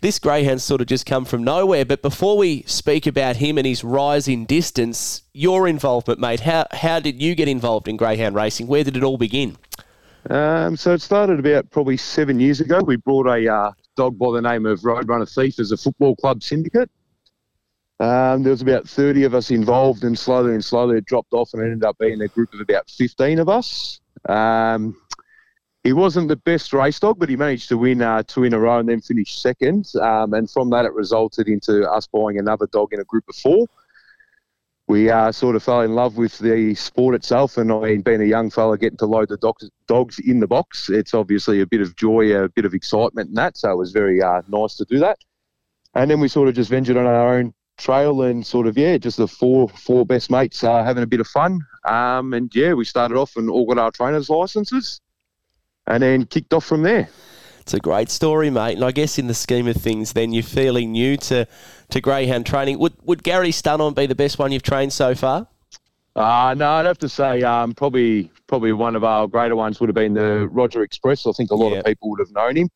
this 0.00 0.18
greyhound's 0.18 0.64
sort 0.64 0.80
of 0.80 0.86
just 0.86 1.06
come 1.06 1.24
from 1.24 1.44
nowhere. 1.44 1.84
But 1.84 2.02
before 2.02 2.38
we 2.38 2.62
speak 2.62 3.06
about 3.06 3.36
him 3.36 3.58
and 3.58 3.66
his 3.66 3.84
rise 3.84 4.28
in 4.28 4.46
distance, 4.46 5.22
your 5.32 5.68
involvement, 5.68 6.20
mate, 6.20 6.40
how, 6.40 6.66
how 6.72 7.00
did 7.00 7.20
you 7.20 7.34
get 7.34 7.48
involved 7.48 7.88
in 7.88 7.96
greyhound 7.96 8.34
racing? 8.34 8.66
Where 8.66 8.84
did 8.84 8.96
it 8.96 9.02
all 9.02 9.18
begin? 9.18 9.56
Um, 10.28 10.76
so 10.76 10.92
it 10.92 11.00
started 11.00 11.38
about 11.38 11.70
probably 11.70 11.96
seven 11.96 12.40
years 12.40 12.60
ago. 12.60 12.80
We 12.82 12.96
brought 12.96 13.26
a 13.26 13.52
uh, 13.52 13.72
dog 13.96 14.18
by 14.18 14.32
the 14.32 14.42
name 14.42 14.66
of 14.66 14.80
Roadrunner 14.80 15.32
Thief 15.32 15.58
as 15.58 15.72
a 15.72 15.76
football 15.76 16.16
club 16.16 16.42
syndicate. 16.42 16.90
Um, 18.00 18.42
there 18.42 18.50
was 18.50 18.62
about 18.62 18.88
30 18.88 19.24
of 19.24 19.34
us 19.34 19.50
involved, 19.50 20.04
and 20.04 20.18
slowly 20.18 20.54
and 20.54 20.64
slowly 20.64 20.98
it 20.98 21.04
dropped 21.04 21.34
off, 21.34 21.52
and 21.52 21.62
it 21.62 21.66
ended 21.66 21.84
up 21.84 21.98
being 21.98 22.20
a 22.22 22.28
group 22.28 22.52
of 22.54 22.60
about 22.60 22.88
15 22.88 23.38
of 23.38 23.48
us. 23.50 24.00
Um, 24.26 24.96
he 25.82 25.92
wasn't 25.94 26.28
the 26.28 26.36
best 26.36 26.72
race 26.72 27.00
dog, 27.00 27.18
but 27.18 27.30
he 27.30 27.36
managed 27.36 27.68
to 27.70 27.78
win 27.78 28.02
uh, 28.02 28.22
two 28.26 28.44
in 28.44 28.52
a 28.52 28.58
row 28.58 28.78
and 28.78 28.88
then 28.88 29.00
finish 29.00 29.38
second. 29.40 29.90
Um, 30.00 30.34
and 30.34 30.50
from 30.50 30.68
that, 30.70 30.84
it 30.84 30.92
resulted 30.92 31.48
into 31.48 31.90
us 31.90 32.06
buying 32.06 32.38
another 32.38 32.66
dog 32.66 32.92
in 32.92 33.00
a 33.00 33.04
group 33.04 33.24
of 33.28 33.36
four. 33.36 33.66
We 34.88 35.08
uh, 35.08 35.32
sort 35.32 35.56
of 35.56 35.62
fell 35.62 35.82
in 35.82 35.94
love 35.94 36.16
with 36.16 36.36
the 36.38 36.74
sport 36.74 37.14
itself, 37.14 37.56
and 37.56 37.72
I 37.72 37.80
mean, 37.80 38.00
being 38.02 38.20
a 38.20 38.26
young 38.26 38.50
fella, 38.50 38.76
getting 38.76 38.98
to 38.98 39.06
load 39.06 39.28
the 39.28 39.36
dogs, 39.36 39.70
dogs 39.86 40.18
in 40.18 40.40
the 40.40 40.48
box, 40.48 40.90
it's 40.90 41.14
obviously 41.14 41.60
a 41.60 41.66
bit 41.66 41.80
of 41.80 41.96
joy, 41.96 42.34
a 42.36 42.48
bit 42.48 42.64
of 42.64 42.74
excitement, 42.74 43.28
and 43.28 43.38
that. 43.38 43.56
So 43.56 43.70
it 43.70 43.76
was 43.76 43.92
very 43.92 44.20
uh, 44.20 44.42
nice 44.48 44.74
to 44.76 44.84
do 44.84 44.98
that. 44.98 45.18
And 45.94 46.10
then 46.10 46.20
we 46.20 46.28
sort 46.28 46.48
of 46.48 46.56
just 46.56 46.70
ventured 46.70 46.96
on 46.96 47.06
our 47.06 47.36
own 47.36 47.54
trail, 47.78 48.22
and 48.22 48.44
sort 48.44 48.66
of 48.66 48.76
yeah, 48.76 48.98
just 48.98 49.16
the 49.16 49.28
four 49.28 49.68
four 49.68 50.04
best 50.04 50.28
mates 50.28 50.62
uh, 50.64 50.82
having 50.82 51.04
a 51.04 51.06
bit 51.06 51.20
of 51.20 51.28
fun. 51.28 51.60
Um, 51.88 52.34
and 52.34 52.52
yeah, 52.54 52.74
we 52.74 52.84
started 52.84 53.16
off 53.16 53.36
and 53.36 53.48
all 53.48 53.66
got 53.66 53.78
our 53.78 53.92
trainers' 53.92 54.28
licenses 54.28 55.00
and 55.90 56.02
then 56.02 56.24
kicked 56.26 56.54
off 56.54 56.64
from 56.64 56.82
there. 56.82 57.08
It's 57.60 57.74
a 57.74 57.78
great 57.78 58.10
story, 58.10 58.50
mate. 58.50 58.76
And 58.76 58.84
I 58.84 58.90
guess 58.90 59.18
in 59.18 59.26
the 59.26 59.34
scheme 59.34 59.68
of 59.68 59.76
things, 59.76 60.12
then 60.12 60.32
you're 60.32 60.42
fairly 60.42 60.86
new 60.86 61.16
to, 61.18 61.46
to 61.90 62.00
greyhound 62.00 62.46
training. 62.46 62.78
Would 62.78 62.94
would 63.04 63.22
Garry 63.22 63.52
Stun 63.52 63.80
On 63.80 63.92
be 63.94 64.06
the 64.06 64.14
best 64.14 64.38
one 64.38 64.50
you've 64.50 64.62
trained 64.62 64.92
so 64.92 65.14
far? 65.14 65.46
Uh, 66.16 66.54
no, 66.56 66.68
I'd 66.68 66.86
have 66.86 66.98
to 66.98 67.08
say 67.08 67.42
um, 67.42 67.72
probably 67.74 68.30
probably 68.48 68.72
one 68.72 68.96
of 68.96 69.04
our 69.04 69.28
greater 69.28 69.54
ones 69.54 69.78
would 69.78 69.88
have 69.88 69.94
been 69.94 70.14
the 70.14 70.48
Roger 70.48 70.82
Express. 70.82 71.26
I 71.26 71.32
think 71.32 71.50
a 71.50 71.54
lot 71.54 71.70
Yeah. 71.72 71.78
of 71.78 71.84
people 71.84 72.10
would 72.10 72.18
have 72.20 72.32
known 72.32 72.56
him. 72.56 72.68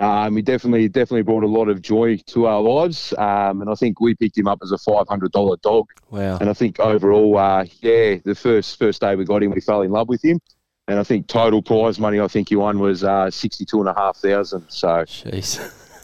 Um, 0.00 0.36
he 0.36 0.42
definitely 0.42 0.88
definitely 0.88 1.22
brought 1.22 1.42
a 1.42 1.48
lot 1.48 1.68
of 1.68 1.82
joy 1.82 2.16
to 2.28 2.46
our 2.46 2.60
lives, 2.62 3.12
um, 3.18 3.60
and 3.60 3.68
I 3.68 3.74
think 3.74 4.00
we 4.00 4.14
picked 4.14 4.38
him 4.38 4.46
up 4.46 4.60
as 4.62 4.70
a 4.70 4.78
five 4.78 5.06
hundred 5.08 5.32
dollar 5.32 5.56
dog. 5.62 5.88
Wow. 6.10 6.38
And 6.40 6.48
I 6.48 6.52
think 6.54 6.78
overall, 6.80 7.36
uh, 7.36 7.64
yeah, 7.80 8.16
the 8.24 8.34
first 8.36 8.78
first 8.78 9.00
day 9.00 9.16
we 9.16 9.24
got 9.24 9.42
him, 9.42 9.50
we 9.50 9.60
fell 9.60 9.82
in 9.82 9.90
love 9.90 10.08
with 10.08 10.24
him. 10.24 10.40
And 10.90 10.98
I 10.98 11.04
think 11.04 11.28
total 11.28 11.62
prize 11.62 12.00
money, 12.00 12.18
I 12.18 12.26
think 12.26 12.48
he 12.48 12.56
won 12.56 12.80
was 12.80 13.04
uh, 13.04 13.30
sixty 13.30 13.64
two 13.64 13.78
and 13.78 13.88
a 13.88 13.94
half 13.94 14.16
thousand. 14.16 14.68
So, 14.68 14.88
Jeez. 14.88 15.60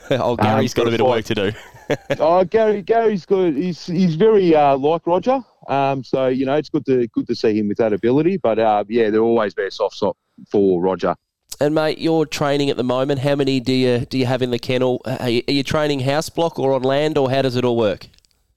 oh, 0.12 0.36
Gary's 0.36 0.74
got 0.74 0.86
a 0.86 0.90
bit 0.92 1.00
of 1.00 1.08
work 1.08 1.24
to 1.24 1.34
do. 1.34 1.52
oh, 2.20 2.44
Gary, 2.44 2.82
Gary's 2.82 3.26
good. 3.26 3.56
He's 3.56 3.84
he's 3.84 4.14
very 4.14 4.54
uh, 4.54 4.76
like 4.76 5.04
Roger. 5.04 5.40
Um, 5.66 6.04
so 6.04 6.28
you 6.28 6.46
know, 6.46 6.54
it's 6.54 6.68
good 6.68 6.86
to 6.86 7.08
good 7.08 7.26
to 7.26 7.34
see 7.34 7.58
him 7.58 7.66
with 7.66 7.78
that 7.78 7.92
ability. 7.92 8.36
But 8.36 8.60
uh, 8.60 8.84
yeah, 8.88 9.10
there'll 9.10 9.26
always 9.26 9.54
be 9.54 9.64
a 9.64 9.72
soft 9.72 9.96
spot 9.96 10.16
for 10.48 10.80
Roger. 10.80 11.16
And 11.60 11.74
mate, 11.74 11.98
you're 11.98 12.24
training 12.24 12.70
at 12.70 12.76
the 12.76 12.84
moment. 12.84 13.18
How 13.18 13.34
many 13.34 13.58
do 13.58 13.72
you 13.72 14.06
do 14.06 14.18
you 14.18 14.26
have 14.26 14.40
in 14.40 14.52
the 14.52 14.58
kennel? 14.60 15.02
Are 15.04 15.28
you, 15.28 15.42
are 15.48 15.52
you 15.52 15.64
training 15.64 15.98
house 15.98 16.28
block 16.28 16.60
or 16.60 16.74
on 16.74 16.82
land, 16.82 17.18
or 17.18 17.28
how 17.28 17.42
does 17.42 17.56
it 17.56 17.64
all 17.64 17.76
work? 17.76 18.06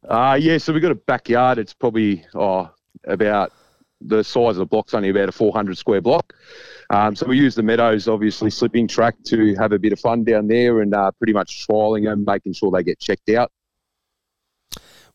Uh, 0.07 0.38
yeah, 0.39 0.59
so 0.59 0.74
we've 0.74 0.81
got 0.83 0.91
a 0.91 0.95
backyard. 0.95 1.57
It's 1.57 1.74
probably 1.74 2.24
oh, 2.36 2.69
about 3.05 3.51
the 4.01 4.24
size 4.24 4.51
of 4.51 4.58
the 4.58 4.65
block's 4.65 4.94
only 4.94 5.10
about 5.10 5.29
a 5.29 5.32
400 5.32 5.77
square 5.77 6.01
block. 6.01 6.34
Um, 6.89 7.15
so 7.15 7.27
we 7.27 7.38
use 7.38 7.56
the 7.56 7.63
meadows, 7.63 8.08
obviously 8.08 8.50
slipping 8.50 8.88
track 8.88 9.15
to 9.25 9.56
have 9.56 9.72
a 9.72 9.79
bit 9.79 9.94
of 9.94 10.00
fun 10.00 10.24
down 10.24 10.48
there 10.48 10.82
and 10.82 10.94
uh, 10.94 11.12
pretty 11.12 11.34
much 11.34 11.68
trialing 11.68 12.06
them, 12.06 12.24
making 12.25 12.53
sure 12.53 12.72
they 12.72 12.84
get 12.84 13.00
checked 13.00 13.29
out. 13.29 13.51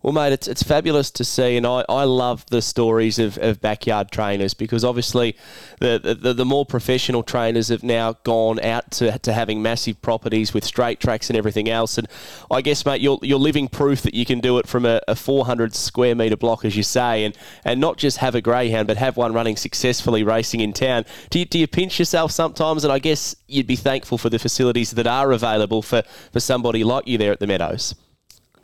Well, 0.05 0.13
mate, 0.13 0.35
it's, 0.35 0.49
it's 0.49 0.63
fabulous 0.63 1.11
to 1.13 1.25
see, 1.25 1.57
and 1.57 1.67
I, 1.67 1.83
I 1.89 2.05
love 2.05 2.45
the 2.51 2.61
stories 2.61 3.19
of, 3.19 3.39
of 3.39 3.63
backyard 3.63 4.11
trainers 4.11 4.53
because 4.53 4.85
obviously 4.85 5.35
the, 5.81 6.19
the 6.21 6.35
the 6.35 6.45
more 6.45 6.67
professional 6.67 7.23
trainers 7.23 7.69
have 7.69 7.83
now 7.83 8.13
gone 8.23 8.61
out 8.61 8.91
to, 8.91 9.19
to 9.21 9.33
having 9.33 9.63
massive 9.63 10.03
properties 10.03 10.53
with 10.53 10.63
straight 10.63 11.01
tracks 11.01 11.31
and 11.31 11.39
everything 11.39 11.71
else. 11.71 11.97
And 11.97 12.07
I 12.51 12.61
guess, 12.61 12.85
mate, 12.85 13.01
you're, 13.01 13.19
you're 13.23 13.39
living 13.39 13.67
proof 13.67 14.03
that 14.03 14.13
you 14.13 14.27
can 14.27 14.41
do 14.41 14.59
it 14.59 14.69
from 14.69 14.85
a, 14.85 15.01
a 15.09 15.17
400 15.17 15.75
square 15.75 16.15
metre 16.15 16.37
block, 16.37 16.67
as 16.67 16.77
you 16.77 16.83
say, 16.83 17.25
and, 17.25 17.35
and 17.65 17.81
not 17.81 17.97
just 17.97 18.19
have 18.19 18.35
a 18.35 18.43
greyhound, 18.43 18.87
but 18.87 18.99
have 18.99 19.17
one 19.17 19.33
running 19.33 19.57
successfully 19.57 20.23
racing 20.23 20.61
in 20.61 20.75
town. 20.75 21.07
Do 21.31 21.39
you, 21.39 21.47
do 21.47 21.59
you 21.59 21.67
pinch 21.67 21.99
yourself 21.99 22.31
sometimes? 22.31 22.85
And 22.85 22.93
I 22.93 22.99
guess 22.99 23.35
you'd 23.49 23.67
be 23.67 23.77
thankful 23.77 24.19
for 24.19 24.29
the 24.29 24.39
facilities 24.39 24.91
that 24.91 25.07
are 25.07 25.33
available 25.33 25.81
for, 25.81 26.03
for 26.31 26.41
somebody 26.41 26.85
like 26.85 27.09
you 27.09 27.17
there 27.17 27.33
at 27.33 27.41
the 27.41 27.47
Meadows. 27.47 27.95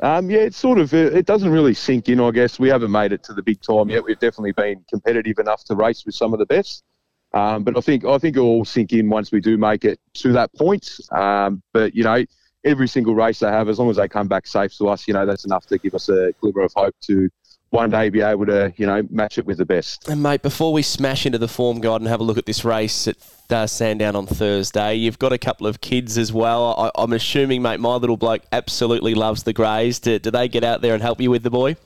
Um, 0.02 0.30
yeah, 0.30 0.40
it's 0.40 0.56
sort 0.56 0.78
of, 0.78 0.94
uh, 0.94 0.96
it 0.96 1.26
doesn't 1.26 1.50
really 1.50 1.74
sink 1.74 2.08
in, 2.08 2.20
I 2.20 2.30
guess. 2.30 2.58
We 2.58 2.68
haven't 2.68 2.90
made 2.90 3.12
it 3.12 3.22
to 3.24 3.34
the 3.34 3.42
big 3.42 3.60
time 3.60 3.90
yet. 3.90 4.02
We've 4.02 4.18
definitely 4.18 4.52
been 4.52 4.84
competitive 4.88 5.38
enough 5.38 5.64
to 5.64 5.74
race 5.74 6.04
with 6.06 6.14
some 6.14 6.32
of 6.32 6.38
the 6.38 6.46
best. 6.46 6.84
Um, 7.32 7.62
but 7.62 7.76
I 7.76 7.80
think 7.80 8.04
I 8.04 8.18
think 8.18 8.36
it'll 8.36 8.64
sink 8.64 8.92
in 8.92 9.08
once 9.08 9.30
we 9.30 9.40
do 9.40 9.56
make 9.56 9.84
it 9.84 10.00
to 10.14 10.32
that 10.32 10.52
point. 10.54 10.96
Um, 11.12 11.62
but, 11.72 11.94
you 11.94 12.02
know, 12.02 12.24
every 12.64 12.88
single 12.88 13.14
race 13.14 13.38
they 13.40 13.48
have, 13.48 13.68
as 13.68 13.78
long 13.78 13.90
as 13.90 13.96
they 13.96 14.08
come 14.08 14.26
back 14.26 14.46
safe 14.46 14.76
to 14.78 14.88
us, 14.88 15.06
you 15.06 15.14
know, 15.14 15.26
that's 15.26 15.44
enough 15.44 15.66
to 15.66 15.78
give 15.78 15.94
us 15.94 16.08
a 16.08 16.32
glimmer 16.40 16.62
of 16.62 16.72
hope 16.74 16.94
to 17.02 17.28
one 17.70 17.90
day 17.90 18.10
be 18.10 18.20
able 18.20 18.46
to, 18.46 18.72
you 18.76 18.86
know, 18.86 19.02
match 19.10 19.38
it 19.38 19.46
with 19.46 19.58
the 19.58 19.64
best. 19.64 20.08
And 20.08 20.22
mate, 20.22 20.42
before 20.42 20.72
we 20.72 20.82
smash 20.82 21.24
into 21.24 21.38
the 21.38 21.48
form 21.48 21.80
guide 21.80 22.00
and 22.00 22.08
have 22.08 22.20
a 22.20 22.24
look 22.24 22.36
at 22.36 22.46
this 22.46 22.64
race 22.64 23.06
at 23.06 23.16
uh, 23.48 23.66
Sandown 23.66 24.16
on 24.16 24.26
Thursday, 24.26 24.94
you've 24.94 25.18
got 25.18 25.32
a 25.32 25.38
couple 25.38 25.66
of 25.66 25.80
kids 25.80 26.18
as 26.18 26.32
well. 26.32 26.74
I, 26.76 27.00
I'm 27.00 27.12
assuming, 27.12 27.62
mate, 27.62 27.80
my 27.80 27.94
little 27.94 28.16
bloke 28.16 28.42
absolutely 28.52 29.14
loves 29.14 29.44
the 29.44 29.52
greys. 29.52 30.00
Do, 30.00 30.18
do 30.18 30.30
they 30.30 30.48
get 30.48 30.64
out 30.64 30.82
there 30.82 30.94
and 30.94 31.02
help 31.02 31.20
you 31.20 31.30
with 31.30 31.44
the 31.44 31.50
boy? 31.50 31.76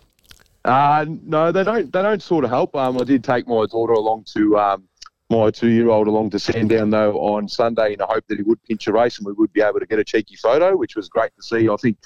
Uh, 0.65 1.05
no, 1.25 1.53
they 1.53 1.63
don't. 1.63 1.93
They 1.93 2.01
don't 2.01 2.23
sort 2.23 2.45
of 2.45 2.51
help. 2.51 2.75
Um, 2.75 2.99
I 2.99 3.05
did 3.05 3.23
take 3.23 3.47
my 3.47 3.67
daughter 3.67 3.93
along 3.93 4.25
to 4.33 4.59
um, 4.59 4.85
my 5.29 5.51
two-year-old 5.51 6.07
along 6.07 6.31
to 6.31 6.39
Sandown 6.39 6.89
though 6.89 7.19
on 7.19 7.49
Sunday 7.49 7.93
in 7.93 7.99
the 7.99 8.07
hope 8.07 8.25
that 8.29 8.39
he 8.39 8.43
would 8.43 8.63
pinch 8.65 8.87
a 8.87 8.93
race 8.93 9.19
and 9.19 9.27
we 9.27 9.35
would 9.35 9.53
be 9.53 9.61
able 9.61 9.81
to 9.81 9.87
get 9.87 9.99
a 9.99 10.05
cheeky 10.05 10.37
photo, 10.37 10.75
which 10.77 10.97
was 10.97 11.11
great 11.11 11.33
to 11.37 11.43
see. 11.43 11.69
I 11.69 11.77
think 11.77 11.99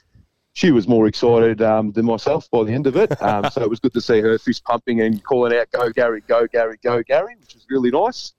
she 0.58 0.72
was 0.72 0.88
more 0.88 1.06
excited 1.06 1.62
um, 1.62 1.92
than 1.92 2.04
myself 2.04 2.50
by 2.50 2.64
the 2.64 2.72
end 2.72 2.88
of 2.88 2.96
it. 2.96 3.22
Um, 3.22 3.48
so 3.48 3.62
it 3.62 3.70
was 3.70 3.78
good 3.78 3.92
to 3.92 4.00
see 4.00 4.20
her 4.20 4.36
fist 4.38 4.64
pumping 4.64 5.00
and 5.00 5.22
calling 5.22 5.56
out, 5.56 5.70
"Go 5.70 5.88
Gary, 5.90 6.20
go 6.26 6.48
Gary, 6.48 6.78
go 6.82 7.00
Gary," 7.04 7.36
which 7.38 7.54
was 7.54 7.64
really 7.70 7.92
nice. 7.92 8.32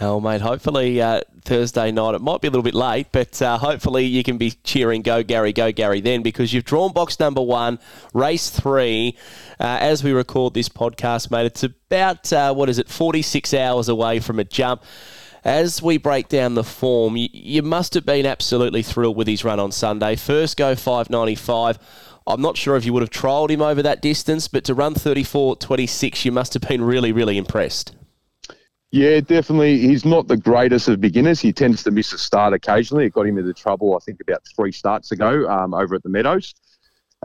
Oh, 0.00 0.20
mate, 0.20 0.40
hopefully 0.40 1.00
uh, 1.00 1.20
Thursday 1.42 1.92
night, 1.92 2.16
it 2.16 2.20
might 2.20 2.40
be 2.40 2.48
a 2.48 2.50
little 2.50 2.64
bit 2.64 2.74
late, 2.74 3.06
but 3.12 3.40
uh, 3.40 3.56
hopefully 3.56 4.04
you 4.04 4.22
can 4.24 4.36
be 4.36 4.50
cheering 4.50 5.00
Go 5.02 5.22
Gary, 5.22 5.52
Go 5.52 5.72
Gary 5.72 6.00
then 6.00 6.22
because 6.22 6.52
you've 6.52 6.64
drawn 6.64 6.92
box 6.92 7.18
number 7.18 7.40
one, 7.40 7.78
race 8.12 8.50
three. 8.50 9.16
Uh, 9.60 9.78
as 9.80 10.04
we 10.04 10.12
record 10.12 10.54
this 10.54 10.68
podcast, 10.68 11.30
mate, 11.30 11.46
it's 11.46 11.62
about, 11.62 12.30
uh, 12.32 12.52
what 12.52 12.68
is 12.68 12.78
it, 12.78 12.88
46 12.88 13.54
hours 13.54 13.88
away 13.88 14.18
from 14.18 14.38
a 14.38 14.44
jump. 14.44 14.82
As 15.46 15.80
we 15.80 15.96
break 15.96 16.26
down 16.26 16.54
the 16.54 16.64
form, 16.64 17.16
you, 17.16 17.28
you 17.32 17.62
must 17.62 17.94
have 17.94 18.04
been 18.04 18.26
absolutely 18.26 18.82
thrilled 18.82 19.16
with 19.16 19.28
his 19.28 19.44
run 19.44 19.60
on 19.60 19.70
Sunday. 19.70 20.16
First 20.16 20.56
go 20.56 20.74
595. 20.74 21.78
I'm 22.26 22.42
not 22.42 22.56
sure 22.56 22.74
if 22.74 22.84
you 22.84 22.92
would 22.92 23.04
have 23.04 23.10
trialled 23.10 23.50
him 23.50 23.62
over 23.62 23.80
that 23.80 24.02
distance, 24.02 24.48
but 24.48 24.64
to 24.64 24.74
run 24.74 24.94
34.26, 24.94 26.24
you 26.24 26.32
must 26.32 26.54
have 26.54 26.62
been 26.62 26.82
really, 26.82 27.12
really 27.12 27.38
impressed. 27.38 27.94
Yeah, 28.90 29.20
definitely. 29.20 29.78
He's 29.78 30.04
not 30.04 30.26
the 30.26 30.36
greatest 30.36 30.88
of 30.88 31.00
beginners. 31.00 31.40
He 31.40 31.52
tends 31.52 31.84
to 31.84 31.92
miss 31.92 32.12
a 32.12 32.18
start 32.18 32.52
occasionally. 32.52 33.06
It 33.06 33.12
got 33.12 33.28
him 33.28 33.38
into 33.38 33.54
trouble, 33.54 33.94
I 33.94 34.00
think, 34.04 34.20
about 34.20 34.42
three 34.56 34.72
starts 34.72 35.12
ago 35.12 35.48
um, 35.48 35.74
over 35.74 35.94
at 35.94 36.02
the 36.02 36.08
Meadows. 36.08 36.56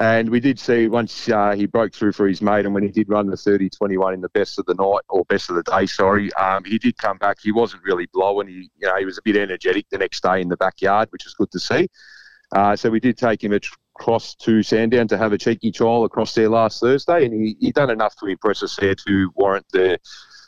And 0.01 0.29
we 0.29 0.39
did 0.39 0.57
see 0.57 0.87
once 0.87 1.29
uh, 1.29 1.51
he 1.51 1.67
broke 1.67 1.93
through 1.93 2.13
for 2.13 2.27
his 2.27 2.41
mate, 2.41 2.65
and 2.65 2.73
when 2.73 2.81
he 2.81 2.89
did 2.89 3.07
run 3.07 3.27
the 3.27 3.37
30 3.37 3.69
21 3.69 4.15
in 4.15 4.21
the 4.21 4.29
best 4.29 4.57
of 4.57 4.65
the 4.65 4.73
night, 4.73 5.03
or 5.09 5.23
best 5.25 5.51
of 5.51 5.57
the 5.57 5.61
day, 5.61 5.85
sorry, 5.85 6.33
um, 6.33 6.63
he 6.63 6.79
did 6.79 6.97
come 6.97 7.19
back. 7.19 7.37
He 7.39 7.51
wasn't 7.51 7.83
really 7.83 8.07
blowing. 8.11 8.47
He, 8.47 8.71
you 8.79 8.87
know, 8.87 8.97
he 8.97 9.05
was 9.05 9.19
a 9.19 9.21
bit 9.23 9.37
energetic 9.37 9.85
the 9.91 9.99
next 9.99 10.23
day 10.23 10.41
in 10.41 10.49
the 10.49 10.57
backyard, 10.57 11.09
which 11.11 11.23
was 11.23 11.35
good 11.35 11.51
to 11.51 11.59
see. 11.59 11.87
Uh, 12.51 12.75
so 12.75 12.89
we 12.89 12.99
did 12.99 13.15
take 13.15 13.43
him 13.43 13.53
across 13.53 14.33
to 14.37 14.63
Sandown 14.63 15.07
to 15.07 15.19
have 15.19 15.33
a 15.33 15.37
cheeky 15.37 15.71
trial 15.71 16.03
across 16.03 16.33
there 16.33 16.49
last 16.49 16.79
Thursday, 16.79 17.23
and 17.23 17.31
he, 17.31 17.55
he 17.59 17.71
done 17.71 17.91
enough 17.91 18.15
to 18.15 18.25
impress 18.25 18.63
us 18.63 18.75
there 18.77 18.95
to 18.95 19.31
warrant 19.35 19.67
the 19.71 19.99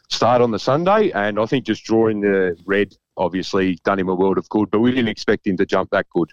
start 0.09 0.41
on 0.41 0.49
the 0.49 0.57
Sunday. 0.57 1.11
And 1.11 1.39
I 1.39 1.45
think 1.45 1.67
just 1.67 1.83
drawing 1.83 2.21
the 2.21 2.57
red 2.65 2.95
obviously 3.17 3.77
done 3.83 3.99
him 3.99 4.09
a 4.09 4.15
world 4.15 4.39
of 4.39 4.49
good, 4.49 4.71
but 4.71 4.79
we 4.79 4.89
didn't 4.89 5.09
expect 5.09 5.45
him 5.45 5.57
to 5.57 5.65
jump 5.67 5.91
that 5.91 6.07
good. 6.09 6.31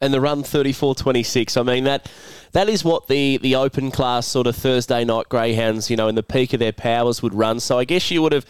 And 0.00 0.12
the 0.12 0.20
run 0.20 0.42
34-26. 0.42 1.58
I 1.58 1.62
mean 1.62 1.84
that 1.84 2.10
that 2.52 2.68
is 2.68 2.84
what 2.84 3.08
the 3.08 3.38
the 3.38 3.54
open 3.54 3.90
class 3.90 4.26
sort 4.26 4.46
of 4.46 4.56
Thursday 4.56 5.04
night 5.04 5.28
greyhounds, 5.28 5.90
you 5.90 5.96
know, 5.96 6.08
in 6.08 6.14
the 6.14 6.22
peak 6.22 6.52
of 6.52 6.60
their 6.60 6.72
powers 6.72 7.22
would 7.22 7.34
run. 7.34 7.60
So 7.60 7.78
I 7.78 7.84
guess 7.84 8.10
you 8.10 8.22
would 8.22 8.32
have 8.32 8.46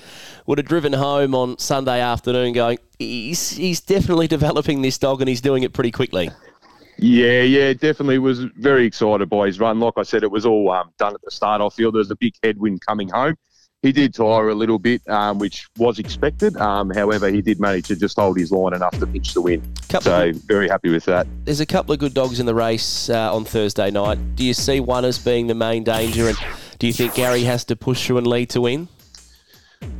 would 0.46 0.58
have 0.58 0.66
driven 0.66 0.92
home 0.92 1.34
on 1.34 1.58
Sunday 1.58 2.00
afternoon 2.00 2.52
going 2.52 2.78
he's 2.98 3.50
he's 3.50 3.80
definitely 3.80 4.26
developing 4.38 4.82
this 4.82 4.98
dog 4.98 5.20
and 5.20 5.28
he's 5.28 5.40
doing 5.40 5.62
it 5.62 5.72
pretty 5.72 5.90
quickly. 5.90 6.30
Yeah, 6.98 7.42
yeah, 7.42 7.74
definitely 7.74 8.18
was 8.18 8.44
very 8.56 8.86
excited 8.86 9.28
by 9.28 9.46
his 9.46 9.60
run. 9.60 9.80
Like 9.80 9.94
I 9.98 10.02
said, 10.02 10.22
it 10.22 10.30
was 10.30 10.46
all 10.46 10.70
um, 10.70 10.90
done 10.98 11.14
at 11.14 11.20
the 11.22 11.30
start. 11.30 11.60
I 11.60 11.68
feel 11.68 11.92
there 11.92 11.98
was 11.98 12.10
a 12.10 12.16
big 12.16 12.34
headwind 12.42 12.80
coming 12.86 13.10
home. 13.10 13.36
He 13.86 13.92
did 13.92 14.14
tire 14.14 14.48
a 14.48 14.54
little 14.56 14.80
bit, 14.80 15.08
um, 15.08 15.38
which 15.38 15.68
was 15.78 16.00
expected. 16.00 16.56
Um, 16.56 16.90
however, 16.90 17.30
he 17.30 17.40
did 17.40 17.60
manage 17.60 17.86
to 17.86 17.94
just 17.94 18.16
hold 18.16 18.36
his 18.36 18.50
line 18.50 18.74
enough 18.74 18.98
to 18.98 19.06
pinch 19.06 19.32
the 19.32 19.40
win. 19.40 19.62
Couple 19.88 20.10
So 20.10 20.32
very 20.46 20.68
happy 20.68 20.90
with 20.90 21.04
that. 21.04 21.28
There's 21.44 21.60
a 21.60 21.66
couple 21.66 21.92
of 21.92 22.00
good 22.00 22.12
dogs 22.12 22.40
in 22.40 22.46
the 22.46 22.54
race 22.54 23.08
uh, 23.08 23.32
on 23.32 23.44
Thursday 23.44 23.92
night. 23.92 24.18
Do 24.34 24.42
you 24.42 24.54
see 24.54 24.80
one 24.80 25.04
as 25.04 25.20
being 25.20 25.46
the 25.46 25.54
main 25.54 25.84
danger 25.84 26.26
and 26.26 26.36
do 26.80 26.88
you 26.88 26.92
think 26.92 27.14
Gary 27.14 27.44
has 27.44 27.64
to 27.66 27.76
push 27.76 28.04
through 28.04 28.18
and 28.18 28.26
lead 28.26 28.50
to 28.50 28.62
win? 28.62 28.88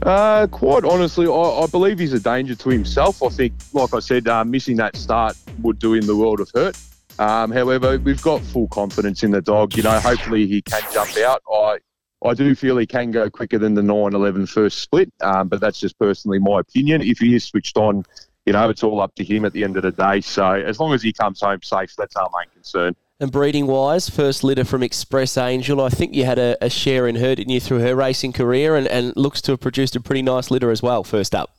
Uh, 0.02 0.49
quite 0.49 0.85
honestly, 0.85 1.28
I, 1.28 1.31
I 1.31 1.66
believe 1.69 2.00
he's 2.00 2.12
a 2.12 2.19
danger 2.19 2.57
to 2.57 2.69
himself. 2.71 3.23
I 3.23 3.28
think, 3.28 3.52
like 3.73 3.95
I 3.95 4.00
said, 4.00 4.26
uh, 4.26 4.45
missing 4.45 4.78
that 4.78 4.97
start 4.97 5.37
would 5.62 5.78
do 5.78 5.95
him 5.95 6.07
the 6.07 6.16
world 6.16 6.40
of 6.40 6.50
hurt. 6.52 6.76
Um, 7.21 7.52
however, 7.52 7.99
we've 7.99 8.21
got 8.21 8.40
full 8.40 8.66
confidence 8.66 9.23
in 9.23 9.31
the 9.31 9.40
dog. 9.40 9.76
You 9.76 9.85
know, 9.85 10.00
hopefully 10.00 10.49
he 10.49 10.61
can 10.61 10.83
jump 10.93 11.16
out. 11.19 11.40
I 11.49 11.78
I 12.25 12.35
do 12.35 12.54
feel 12.54 12.78
he 12.78 12.87
can 12.87 13.11
go 13.11 13.28
quicker 13.28 13.58
than 13.58 13.75
the 13.75 13.82
9-11 13.82 14.49
first 14.49 14.78
split, 14.78 15.12
um, 15.20 15.49
but 15.49 15.61
that's 15.61 15.78
just 15.78 15.99
personally 15.99 16.38
my 16.38 16.61
opinion. 16.61 17.02
If 17.02 17.18
he 17.18 17.35
is 17.35 17.44
switched 17.44 17.76
on, 17.76 18.04
you 18.46 18.52
know, 18.52 18.68
it's 18.70 18.82
all 18.82 19.00
up 19.00 19.14
to 19.16 19.25
him 19.25 19.44
at 19.44 19.52
the 19.52 19.64
end 19.64 19.76
of 19.76 19.82
the 19.82 19.92
day. 19.92 20.20
So 20.20 20.52
as 20.52 20.80
long 20.80 20.94
as 20.94 21.02
he 21.02 21.12
comes 21.12 21.40
home 21.40 21.62
safe, 21.62 21.94
that's 21.96 22.16
our 22.16 22.30
main 22.37 22.50
concern. 22.52 22.94
And 23.18 23.32
breeding 23.32 23.66
wise, 23.66 24.11
first 24.11 24.44
litter 24.44 24.64
from 24.64 24.82
Express 24.82 25.38
Angel. 25.38 25.80
I 25.80 25.88
think 25.88 26.14
you 26.14 26.25
had 26.25 26.38
a, 26.38 26.56
a 26.61 26.68
share 26.68 27.06
in 27.06 27.16
her, 27.16 27.35
didn't 27.35 27.52
you, 27.52 27.61
through 27.61 27.80
her 27.80 27.96
racing 27.96 28.32
career, 28.32 28.76
and, 28.76 28.87
and 28.87 29.14
looks 29.16 29.40
to 29.42 29.52
have 29.52 29.61
produced 29.61 29.96
a 29.96 30.00
pretty 30.00 30.23
nice 30.23 30.50
litter 30.50 30.70
as 30.70 30.82
well. 30.82 31.02
First 31.02 31.35
up, 31.35 31.56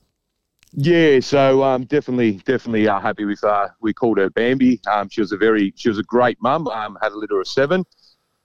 Yeah, 0.73 1.19
so 1.19 1.63
um, 1.63 1.85
definitely, 1.85 2.33
definitely 2.45 2.87
uh, 2.87 2.99
happy 2.99 3.25
with. 3.25 3.43
Uh, 3.43 3.69
we 3.81 3.91
called 3.91 4.19
her 4.19 4.29
Bambi. 4.29 4.79
Um, 4.91 5.09
she 5.09 5.21
was 5.21 5.31
a 5.31 5.37
very, 5.37 5.73
she 5.75 5.89
was 5.89 5.97
a 5.97 6.03
great 6.03 6.37
mum. 6.41 6.67
Um, 6.67 6.97
had 7.01 7.11
a 7.11 7.17
litter 7.17 7.39
of 7.39 7.47
seven. 7.47 7.85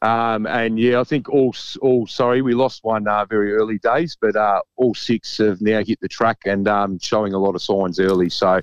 Um, 0.03 0.47
and 0.47 0.81
yeah, 0.81 1.01
I 1.01 1.05
think 1.05 1.29
all 1.29 1.55
all 1.81 2.07
sorry 2.09 2.43
we 2.43 2.55
lost 2.55 2.83
one 2.83 3.07
uh, 3.07 3.25
very 3.25 3.55
early 3.55 3.79
days, 3.79 4.17
but 4.21 4.35
uh, 4.35 4.61
all 4.77 4.95
six 4.95 5.39
have 5.39 5.61
now 5.61 5.83
hit 5.85 6.01
the 6.01 6.09
track 6.09 6.41
and 6.45 6.67
um, 6.67 6.99
showing 6.99 7.35
a 7.35 7.39
lot 7.39 7.55
of 7.55 7.63
signs 7.63 8.01
early. 8.01 8.29
So 8.29 8.61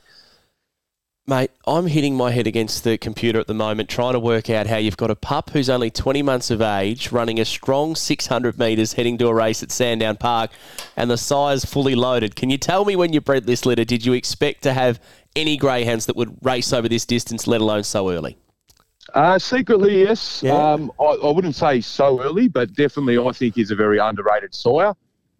Mate, 1.29 1.51
I'm 1.67 1.85
hitting 1.85 2.15
my 2.15 2.31
head 2.31 2.47
against 2.47 2.83
the 2.83 2.97
computer 2.97 3.39
at 3.39 3.45
the 3.45 3.53
moment 3.53 3.87
trying 3.87 4.13
to 4.13 4.19
work 4.19 4.49
out 4.49 4.65
how 4.65 4.77
you've 4.77 4.97
got 4.97 5.11
a 5.11 5.15
pup 5.15 5.51
who's 5.51 5.69
only 5.69 5.91
20 5.91 6.23
months 6.23 6.49
of 6.49 6.59
age 6.59 7.11
running 7.11 7.39
a 7.39 7.45
strong 7.45 7.95
600 7.95 8.57
metres 8.57 8.93
heading 8.93 9.15
to 9.19 9.27
a 9.27 9.33
race 9.33 9.61
at 9.61 9.71
Sandown 9.71 10.17
Park 10.17 10.49
and 10.97 11.07
the 11.07 11.17
size 11.17 11.63
fully 11.65 11.93
loaded. 11.93 12.35
Can 12.35 12.49
you 12.49 12.57
tell 12.57 12.83
me 12.83 12.95
when 12.95 13.13
you 13.13 13.21
bred 13.21 13.45
this 13.45 13.63
litter, 13.63 13.85
did 13.85 14.03
you 14.03 14.13
expect 14.13 14.63
to 14.63 14.73
have 14.73 14.99
any 15.35 15.55
greyhounds 15.55 16.07
that 16.07 16.15
would 16.15 16.35
race 16.41 16.73
over 16.73 16.89
this 16.89 17.05
distance, 17.05 17.45
let 17.45 17.61
alone 17.61 17.83
so 17.83 18.09
early? 18.09 18.35
Uh, 19.13 19.39
secretly, 19.39 20.01
yes. 20.01 20.41
Yeah. 20.43 20.53
Um, 20.53 20.91
I, 20.99 21.03
I 21.03 21.31
wouldn't 21.31 21.55
say 21.55 21.81
so 21.81 22.21
early, 22.21 22.47
but 22.47 22.73
definitely 22.73 23.17
I 23.17 23.31
think 23.31 23.55
he's 23.55 23.71
a 23.71 23.75
very 23.75 23.97
underrated 23.97 24.53
sire. 24.53 24.93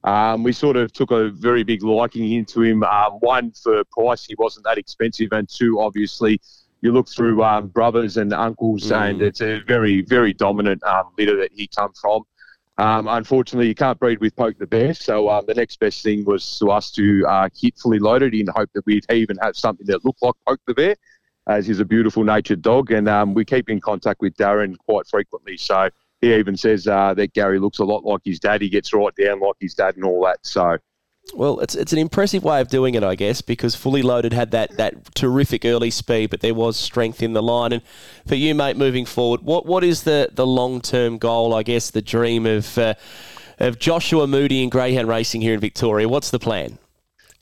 Um, 0.03 0.43
we 0.43 0.53
sort 0.53 0.77
of 0.77 0.93
took 0.93 1.11
a 1.11 1.29
very 1.29 1.63
big 1.63 1.83
liking 1.83 2.31
into 2.31 2.61
him. 2.61 2.83
Um, 2.83 3.13
one, 3.19 3.51
for 3.51 3.83
price, 3.85 4.25
he 4.25 4.35
wasn't 4.37 4.65
that 4.65 4.77
expensive, 4.77 5.29
and 5.31 5.47
two, 5.49 5.79
obviously, 5.81 6.39
you 6.81 6.93
look 6.93 7.09
through 7.09 7.43
um, 7.43 7.67
brothers 7.67 8.15
and 8.15 8.31
uncles, 8.31 8.89
and 8.91 9.21
it's 9.21 9.41
a 9.41 9.59
very, 9.67 10.01
very 10.01 10.33
dominant 10.33 10.81
um, 10.85 11.11
litter 11.17 11.35
that 11.37 11.51
he 11.53 11.67
come 11.67 11.91
from. 11.99 12.23
Um, 12.77 13.09
unfortunately, 13.09 13.67
you 13.67 13.75
can't 13.75 13.99
breed 13.99 14.21
with 14.21 14.33
Poke 14.37 14.57
the 14.57 14.65
Bear, 14.65 14.93
so 14.93 15.27
um, 15.29 15.43
the 15.45 15.53
next 15.53 15.81
best 15.81 16.01
thing 16.01 16.23
was 16.23 16.57
to 16.59 16.71
us 16.71 16.91
to 16.91 17.25
uh, 17.27 17.49
hit 17.53 17.77
fully 17.77 17.99
loaded 17.99 18.33
in 18.33 18.47
hope 18.55 18.69
that 18.73 18.85
we'd 18.85 19.05
even 19.11 19.37
have 19.41 19.57
something 19.57 19.85
that 19.87 20.05
looked 20.05 20.21
like 20.21 20.35
Poke 20.47 20.61
the 20.65 20.73
Bear, 20.73 20.95
as 21.49 21.67
he's 21.67 21.79
a 21.79 21.85
beautiful 21.85 22.23
natured 22.23 22.61
dog, 22.61 22.91
and 22.91 23.09
um, 23.09 23.33
we 23.33 23.43
keep 23.43 23.69
in 23.69 23.81
contact 23.81 24.21
with 24.21 24.37
Darren 24.37 24.77
quite 24.77 25.07
frequently. 25.07 25.57
So 25.57 25.89
he 26.21 26.33
even 26.35 26.55
says 26.55 26.87
uh, 26.87 27.13
that 27.15 27.33
Gary 27.33 27.59
looks 27.59 27.79
a 27.79 27.83
lot 27.83 28.05
like 28.05 28.21
his 28.23 28.39
dad. 28.39 28.61
He 28.61 28.69
gets 28.69 28.93
right 28.93 29.13
down 29.15 29.39
like 29.41 29.55
his 29.59 29.73
dad 29.73 29.95
and 29.95 30.05
all 30.05 30.23
that. 30.25 30.39
So 30.43 30.77
Well, 31.33 31.59
it's 31.59 31.75
it's 31.75 31.91
an 31.91 31.99
impressive 31.99 32.43
way 32.43 32.61
of 32.61 32.67
doing 32.69 32.95
it, 32.95 33.03
I 33.03 33.15
guess, 33.15 33.41
because 33.41 33.75
fully 33.75 34.01
loaded 34.01 34.33
had 34.33 34.51
that, 34.51 34.77
that 34.77 35.15
terrific 35.15 35.65
early 35.65 35.91
speed, 35.91 36.29
but 36.29 36.41
there 36.41 36.53
was 36.53 36.77
strength 36.77 37.21
in 37.21 37.33
the 37.33 37.43
line. 37.43 37.73
And 37.73 37.81
for 38.27 38.35
you, 38.35 38.53
mate, 38.53 38.77
moving 38.77 39.05
forward, 39.05 39.41
what 39.41 39.65
what 39.65 39.83
is 39.83 40.03
the, 40.03 40.29
the 40.31 40.45
long 40.45 40.81
term 40.81 41.17
goal? 41.17 41.53
I 41.53 41.63
guess 41.63 41.89
the 41.89 42.01
dream 42.01 42.45
of 42.45 42.77
uh, 42.77 42.93
of 43.59 43.79
Joshua 43.79 44.27
Moody 44.27 44.61
and 44.61 44.71
Greyhound 44.71 45.07
Racing 45.07 45.41
here 45.41 45.53
in 45.53 45.59
Victoria. 45.59 46.07
What's 46.07 46.31
the 46.31 46.39
plan? 46.39 46.77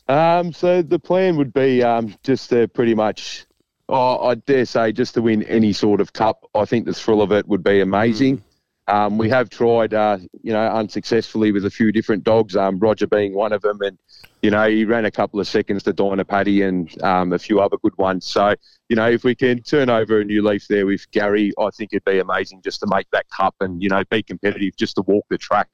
Um, 0.08 0.54
so 0.54 0.82
the 0.82 1.00
plan 1.00 1.36
would 1.38 1.54
be 1.54 1.84
um, 1.84 2.16
just 2.24 2.50
to 2.52 2.68
pretty 2.70 2.96
much, 2.96 3.46
oh, 3.90 4.28
I 4.28 4.36
dare 4.36 4.66
say, 4.66 4.92
just 4.92 5.14
to 5.16 5.22
win 5.22 5.44
any 5.44 5.74
sort 5.74 6.02
of 6.02 6.14
cup. 6.14 6.50
I 6.54 6.66
think 6.66 6.86
the 6.86 6.94
thrill 6.94 7.22
of 7.22 7.32
it 7.32 7.48
would 7.48 7.64
be 7.64 7.82
amazing. 7.82 8.44
Um, 8.90 9.18
we 9.18 9.30
have 9.30 9.50
tried, 9.50 9.94
uh, 9.94 10.18
you 10.44 10.54
know, 10.54 10.66
unsuccessfully 10.66 11.52
with 11.52 11.66
a 11.66 11.70
few 11.70 11.92
different 11.92 12.24
dogs. 12.24 12.56
Um, 12.56 12.80
Roger 12.80 13.06
being 13.06 13.34
one 13.34 13.52
of 13.52 13.62
them, 13.62 13.82
and 13.82 13.98
you 14.42 14.50
know, 14.50 14.70
he 14.70 14.86
ran 14.86 15.04
a 15.04 15.12
couple 15.12 15.42
of 15.42 15.48
seconds 15.48 15.84
to 15.84 15.94
Dinah 15.94 16.24
Paddy 16.24 16.62
and 16.62 17.04
um, 17.04 17.34
a 17.34 17.40
few 17.40 17.60
other 17.60 17.76
good 17.84 17.98
ones. 17.98 18.26
So, 18.26 18.54
you 18.88 18.96
know, 18.96 19.10
if 19.10 19.26
we 19.26 19.36
can 19.36 19.62
turn 19.62 19.90
over 19.90 20.22
a 20.22 20.24
new 20.24 20.42
leaf 20.42 20.68
there 20.70 20.86
with 20.86 21.10
Gary, 21.12 21.52
I 21.60 21.70
think 21.72 21.90
it'd 21.92 22.06
be 22.06 22.20
amazing 22.20 22.62
just 22.62 22.80
to 22.80 22.88
make 22.90 23.08
that 23.12 23.30
cup 23.30 23.56
and 23.60 23.84
you 23.84 23.90
know 23.90 24.04
be 24.10 24.24
competitive, 24.24 24.78
just 24.78 24.96
to 24.96 25.02
walk 25.02 25.26
the 25.30 25.38
track, 25.38 25.70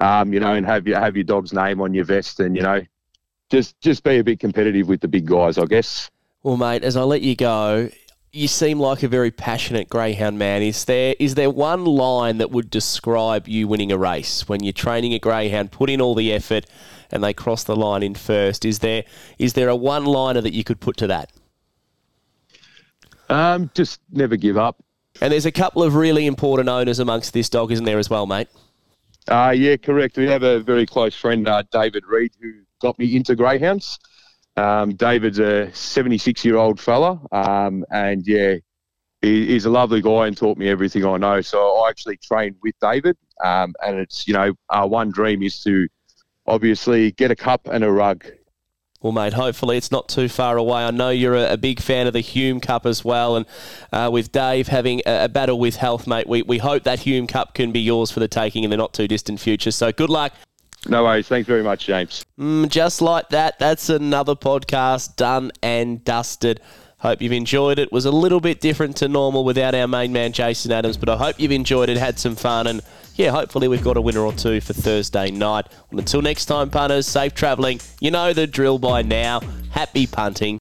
um, 0.00 0.32
you 0.32 0.40
know, 0.40 0.54
and 0.54 0.64
have 0.64 0.86
your 0.86 0.98
have 0.98 1.16
your 1.16 1.24
dog's 1.24 1.52
name 1.52 1.82
on 1.82 1.92
your 1.92 2.04
vest, 2.04 2.40
and 2.40 2.56
you 2.56 2.62
know, 2.62 2.80
just 3.50 3.78
just 3.82 4.02
be 4.04 4.18
a 4.18 4.24
bit 4.24 4.40
competitive 4.40 4.88
with 4.88 5.02
the 5.02 5.08
big 5.08 5.26
guys, 5.26 5.58
I 5.58 5.66
guess. 5.66 6.10
Well, 6.42 6.56
mate, 6.56 6.84
as 6.84 6.96
I 6.96 7.02
let 7.02 7.22
you 7.22 7.34
go, 7.34 7.90
you 8.32 8.46
seem 8.46 8.78
like 8.78 9.02
a 9.02 9.08
very 9.08 9.30
passionate 9.30 9.88
greyhound 9.88 10.38
man. 10.38 10.62
Is 10.62 10.84
there 10.84 11.14
is 11.18 11.34
there 11.34 11.50
one 11.50 11.84
line 11.84 12.38
that 12.38 12.50
would 12.50 12.70
describe 12.70 13.48
you 13.48 13.66
winning 13.66 13.90
a 13.90 13.98
race 13.98 14.48
when 14.48 14.62
you're 14.62 14.72
training 14.72 15.14
a 15.14 15.18
greyhound, 15.18 15.72
put 15.72 15.90
in 15.90 16.00
all 16.00 16.14
the 16.14 16.32
effort, 16.32 16.66
and 17.10 17.24
they 17.24 17.32
cross 17.32 17.64
the 17.64 17.74
line 17.74 18.02
in 18.02 18.14
first? 18.14 18.64
Is 18.64 18.78
there 18.78 19.04
is 19.38 19.54
there 19.54 19.68
a 19.68 19.76
one 19.76 20.04
liner 20.04 20.40
that 20.40 20.52
you 20.52 20.62
could 20.62 20.80
put 20.80 20.96
to 20.98 21.06
that? 21.08 21.32
Um, 23.28 23.70
just 23.74 24.00
never 24.12 24.36
give 24.36 24.56
up. 24.56 24.82
And 25.20 25.32
there's 25.32 25.46
a 25.46 25.52
couple 25.52 25.82
of 25.82 25.96
really 25.96 26.26
important 26.26 26.68
owners 26.68 27.00
amongst 27.00 27.32
this 27.32 27.48
dog, 27.48 27.72
isn't 27.72 27.84
there, 27.84 27.98
as 27.98 28.08
well, 28.08 28.26
mate? 28.26 28.48
Uh, 29.26 29.52
yeah, 29.54 29.76
correct. 29.76 30.16
We 30.16 30.26
have 30.28 30.42
a 30.44 30.60
very 30.60 30.86
close 30.86 31.14
friend, 31.14 31.46
uh, 31.48 31.64
David 31.72 32.04
Reed, 32.06 32.32
who 32.40 32.52
got 32.80 32.98
me 32.98 33.16
into 33.16 33.34
greyhounds. 33.34 33.98
Um, 34.58 34.94
David's 34.94 35.38
a 35.38 35.72
76 35.72 36.44
year 36.44 36.56
old 36.56 36.80
fella, 36.80 37.20
um, 37.30 37.84
and 37.90 38.26
yeah, 38.26 38.56
he, 39.22 39.46
he's 39.46 39.64
a 39.64 39.70
lovely 39.70 40.02
guy 40.02 40.26
and 40.26 40.36
taught 40.36 40.58
me 40.58 40.68
everything 40.68 41.04
I 41.04 41.16
know. 41.16 41.40
So 41.40 41.58
I 41.58 41.90
actually 41.90 42.16
trained 42.16 42.56
with 42.62 42.74
David, 42.80 43.16
um, 43.44 43.74
and 43.86 43.98
it's 43.98 44.26
you 44.26 44.34
know 44.34 44.54
our 44.68 44.88
one 44.88 45.10
dream 45.10 45.42
is 45.42 45.62
to 45.62 45.86
obviously 46.46 47.12
get 47.12 47.30
a 47.30 47.36
cup 47.36 47.68
and 47.70 47.84
a 47.84 47.92
rug. 47.92 48.24
Well, 49.00 49.12
mate, 49.12 49.34
hopefully 49.34 49.76
it's 49.76 49.92
not 49.92 50.08
too 50.08 50.28
far 50.28 50.56
away. 50.56 50.82
I 50.82 50.90
know 50.90 51.10
you're 51.10 51.36
a, 51.36 51.52
a 51.52 51.56
big 51.56 51.78
fan 51.78 52.08
of 52.08 52.12
the 52.12 52.20
Hume 52.20 52.58
Cup 52.58 52.84
as 52.84 53.04
well, 53.04 53.36
and 53.36 53.46
uh, 53.92 54.10
with 54.12 54.32
Dave 54.32 54.66
having 54.66 55.02
a, 55.06 55.26
a 55.26 55.28
battle 55.28 55.56
with 55.56 55.76
health, 55.76 56.08
mate, 56.08 56.26
we, 56.26 56.42
we 56.42 56.58
hope 56.58 56.82
that 56.82 57.00
Hume 57.00 57.28
Cup 57.28 57.54
can 57.54 57.70
be 57.70 57.78
yours 57.78 58.10
for 58.10 58.18
the 58.18 58.26
taking 58.26 58.64
in 58.64 58.70
the 58.70 58.76
not 58.76 58.92
too 58.92 59.06
distant 59.06 59.38
future. 59.38 59.70
So 59.70 59.92
good 59.92 60.10
luck. 60.10 60.32
No 60.86 61.04
worries. 61.04 61.28
Thanks 61.28 61.46
very 61.46 61.62
much, 61.62 61.86
James. 61.86 62.24
Mm, 62.38 62.68
just 62.68 63.02
like 63.02 63.28
that, 63.30 63.58
that's 63.58 63.88
another 63.88 64.34
podcast 64.34 65.16
done 65.16 65.50
and 65.62 66.04
dusted. 66.04 66.60
Hope 66.98 67.22
you've 67.22 67.32
enjoyed 67.32 67.78
it. 67.78 67.92
Was 67.92 68.04
a 68.04 68.10
little 68.10 68.40
bit 68.40 68.60
different 68.60 68.96
to 68.98 69.08
normal 69.08 69.44
without 69.44 69.74
our 69.74 69.86
main 69.86 70.12
man 70.12 70.32
Jason 70.32 70.72
Adams, 70.72 70.96
but 70.96 71.08
I 71.08 71.16
hope 71.16 71.38
you've 71.38 71.52
enjoyed 71.52 71.88
it, 71.88 71.96
had 71.96 72.18
some 72.18 72.34
fun, 72.34 72.66
and 72.66 72.80
yeah, 73.14 73.30
hopefully 73.30 73.68
we've 73.68 73.84
got 73.84 73.96
a 73.96 74.00
winner 74.00 74.20
or 74.20 74.32
two 74.32 74.60
for 74.60 74.72
Thursday 74.72 75.30
night. 75.30 75.66
Well, 75.90 76.00
until 76.00 76.22
next 76.22 76.46
time, 76.46 76.70
punters, 76.70 77.06
safe 77.06 77.34
travelling. 77.34 77.80
You 78.00 78.10
know 78.10 78.32
the 78.32 78.46
drill 78.48 78.78
by 78.78 79.02
now. 79.02 79.40
Happy 79.70 80.06
punting. 80.08 80.58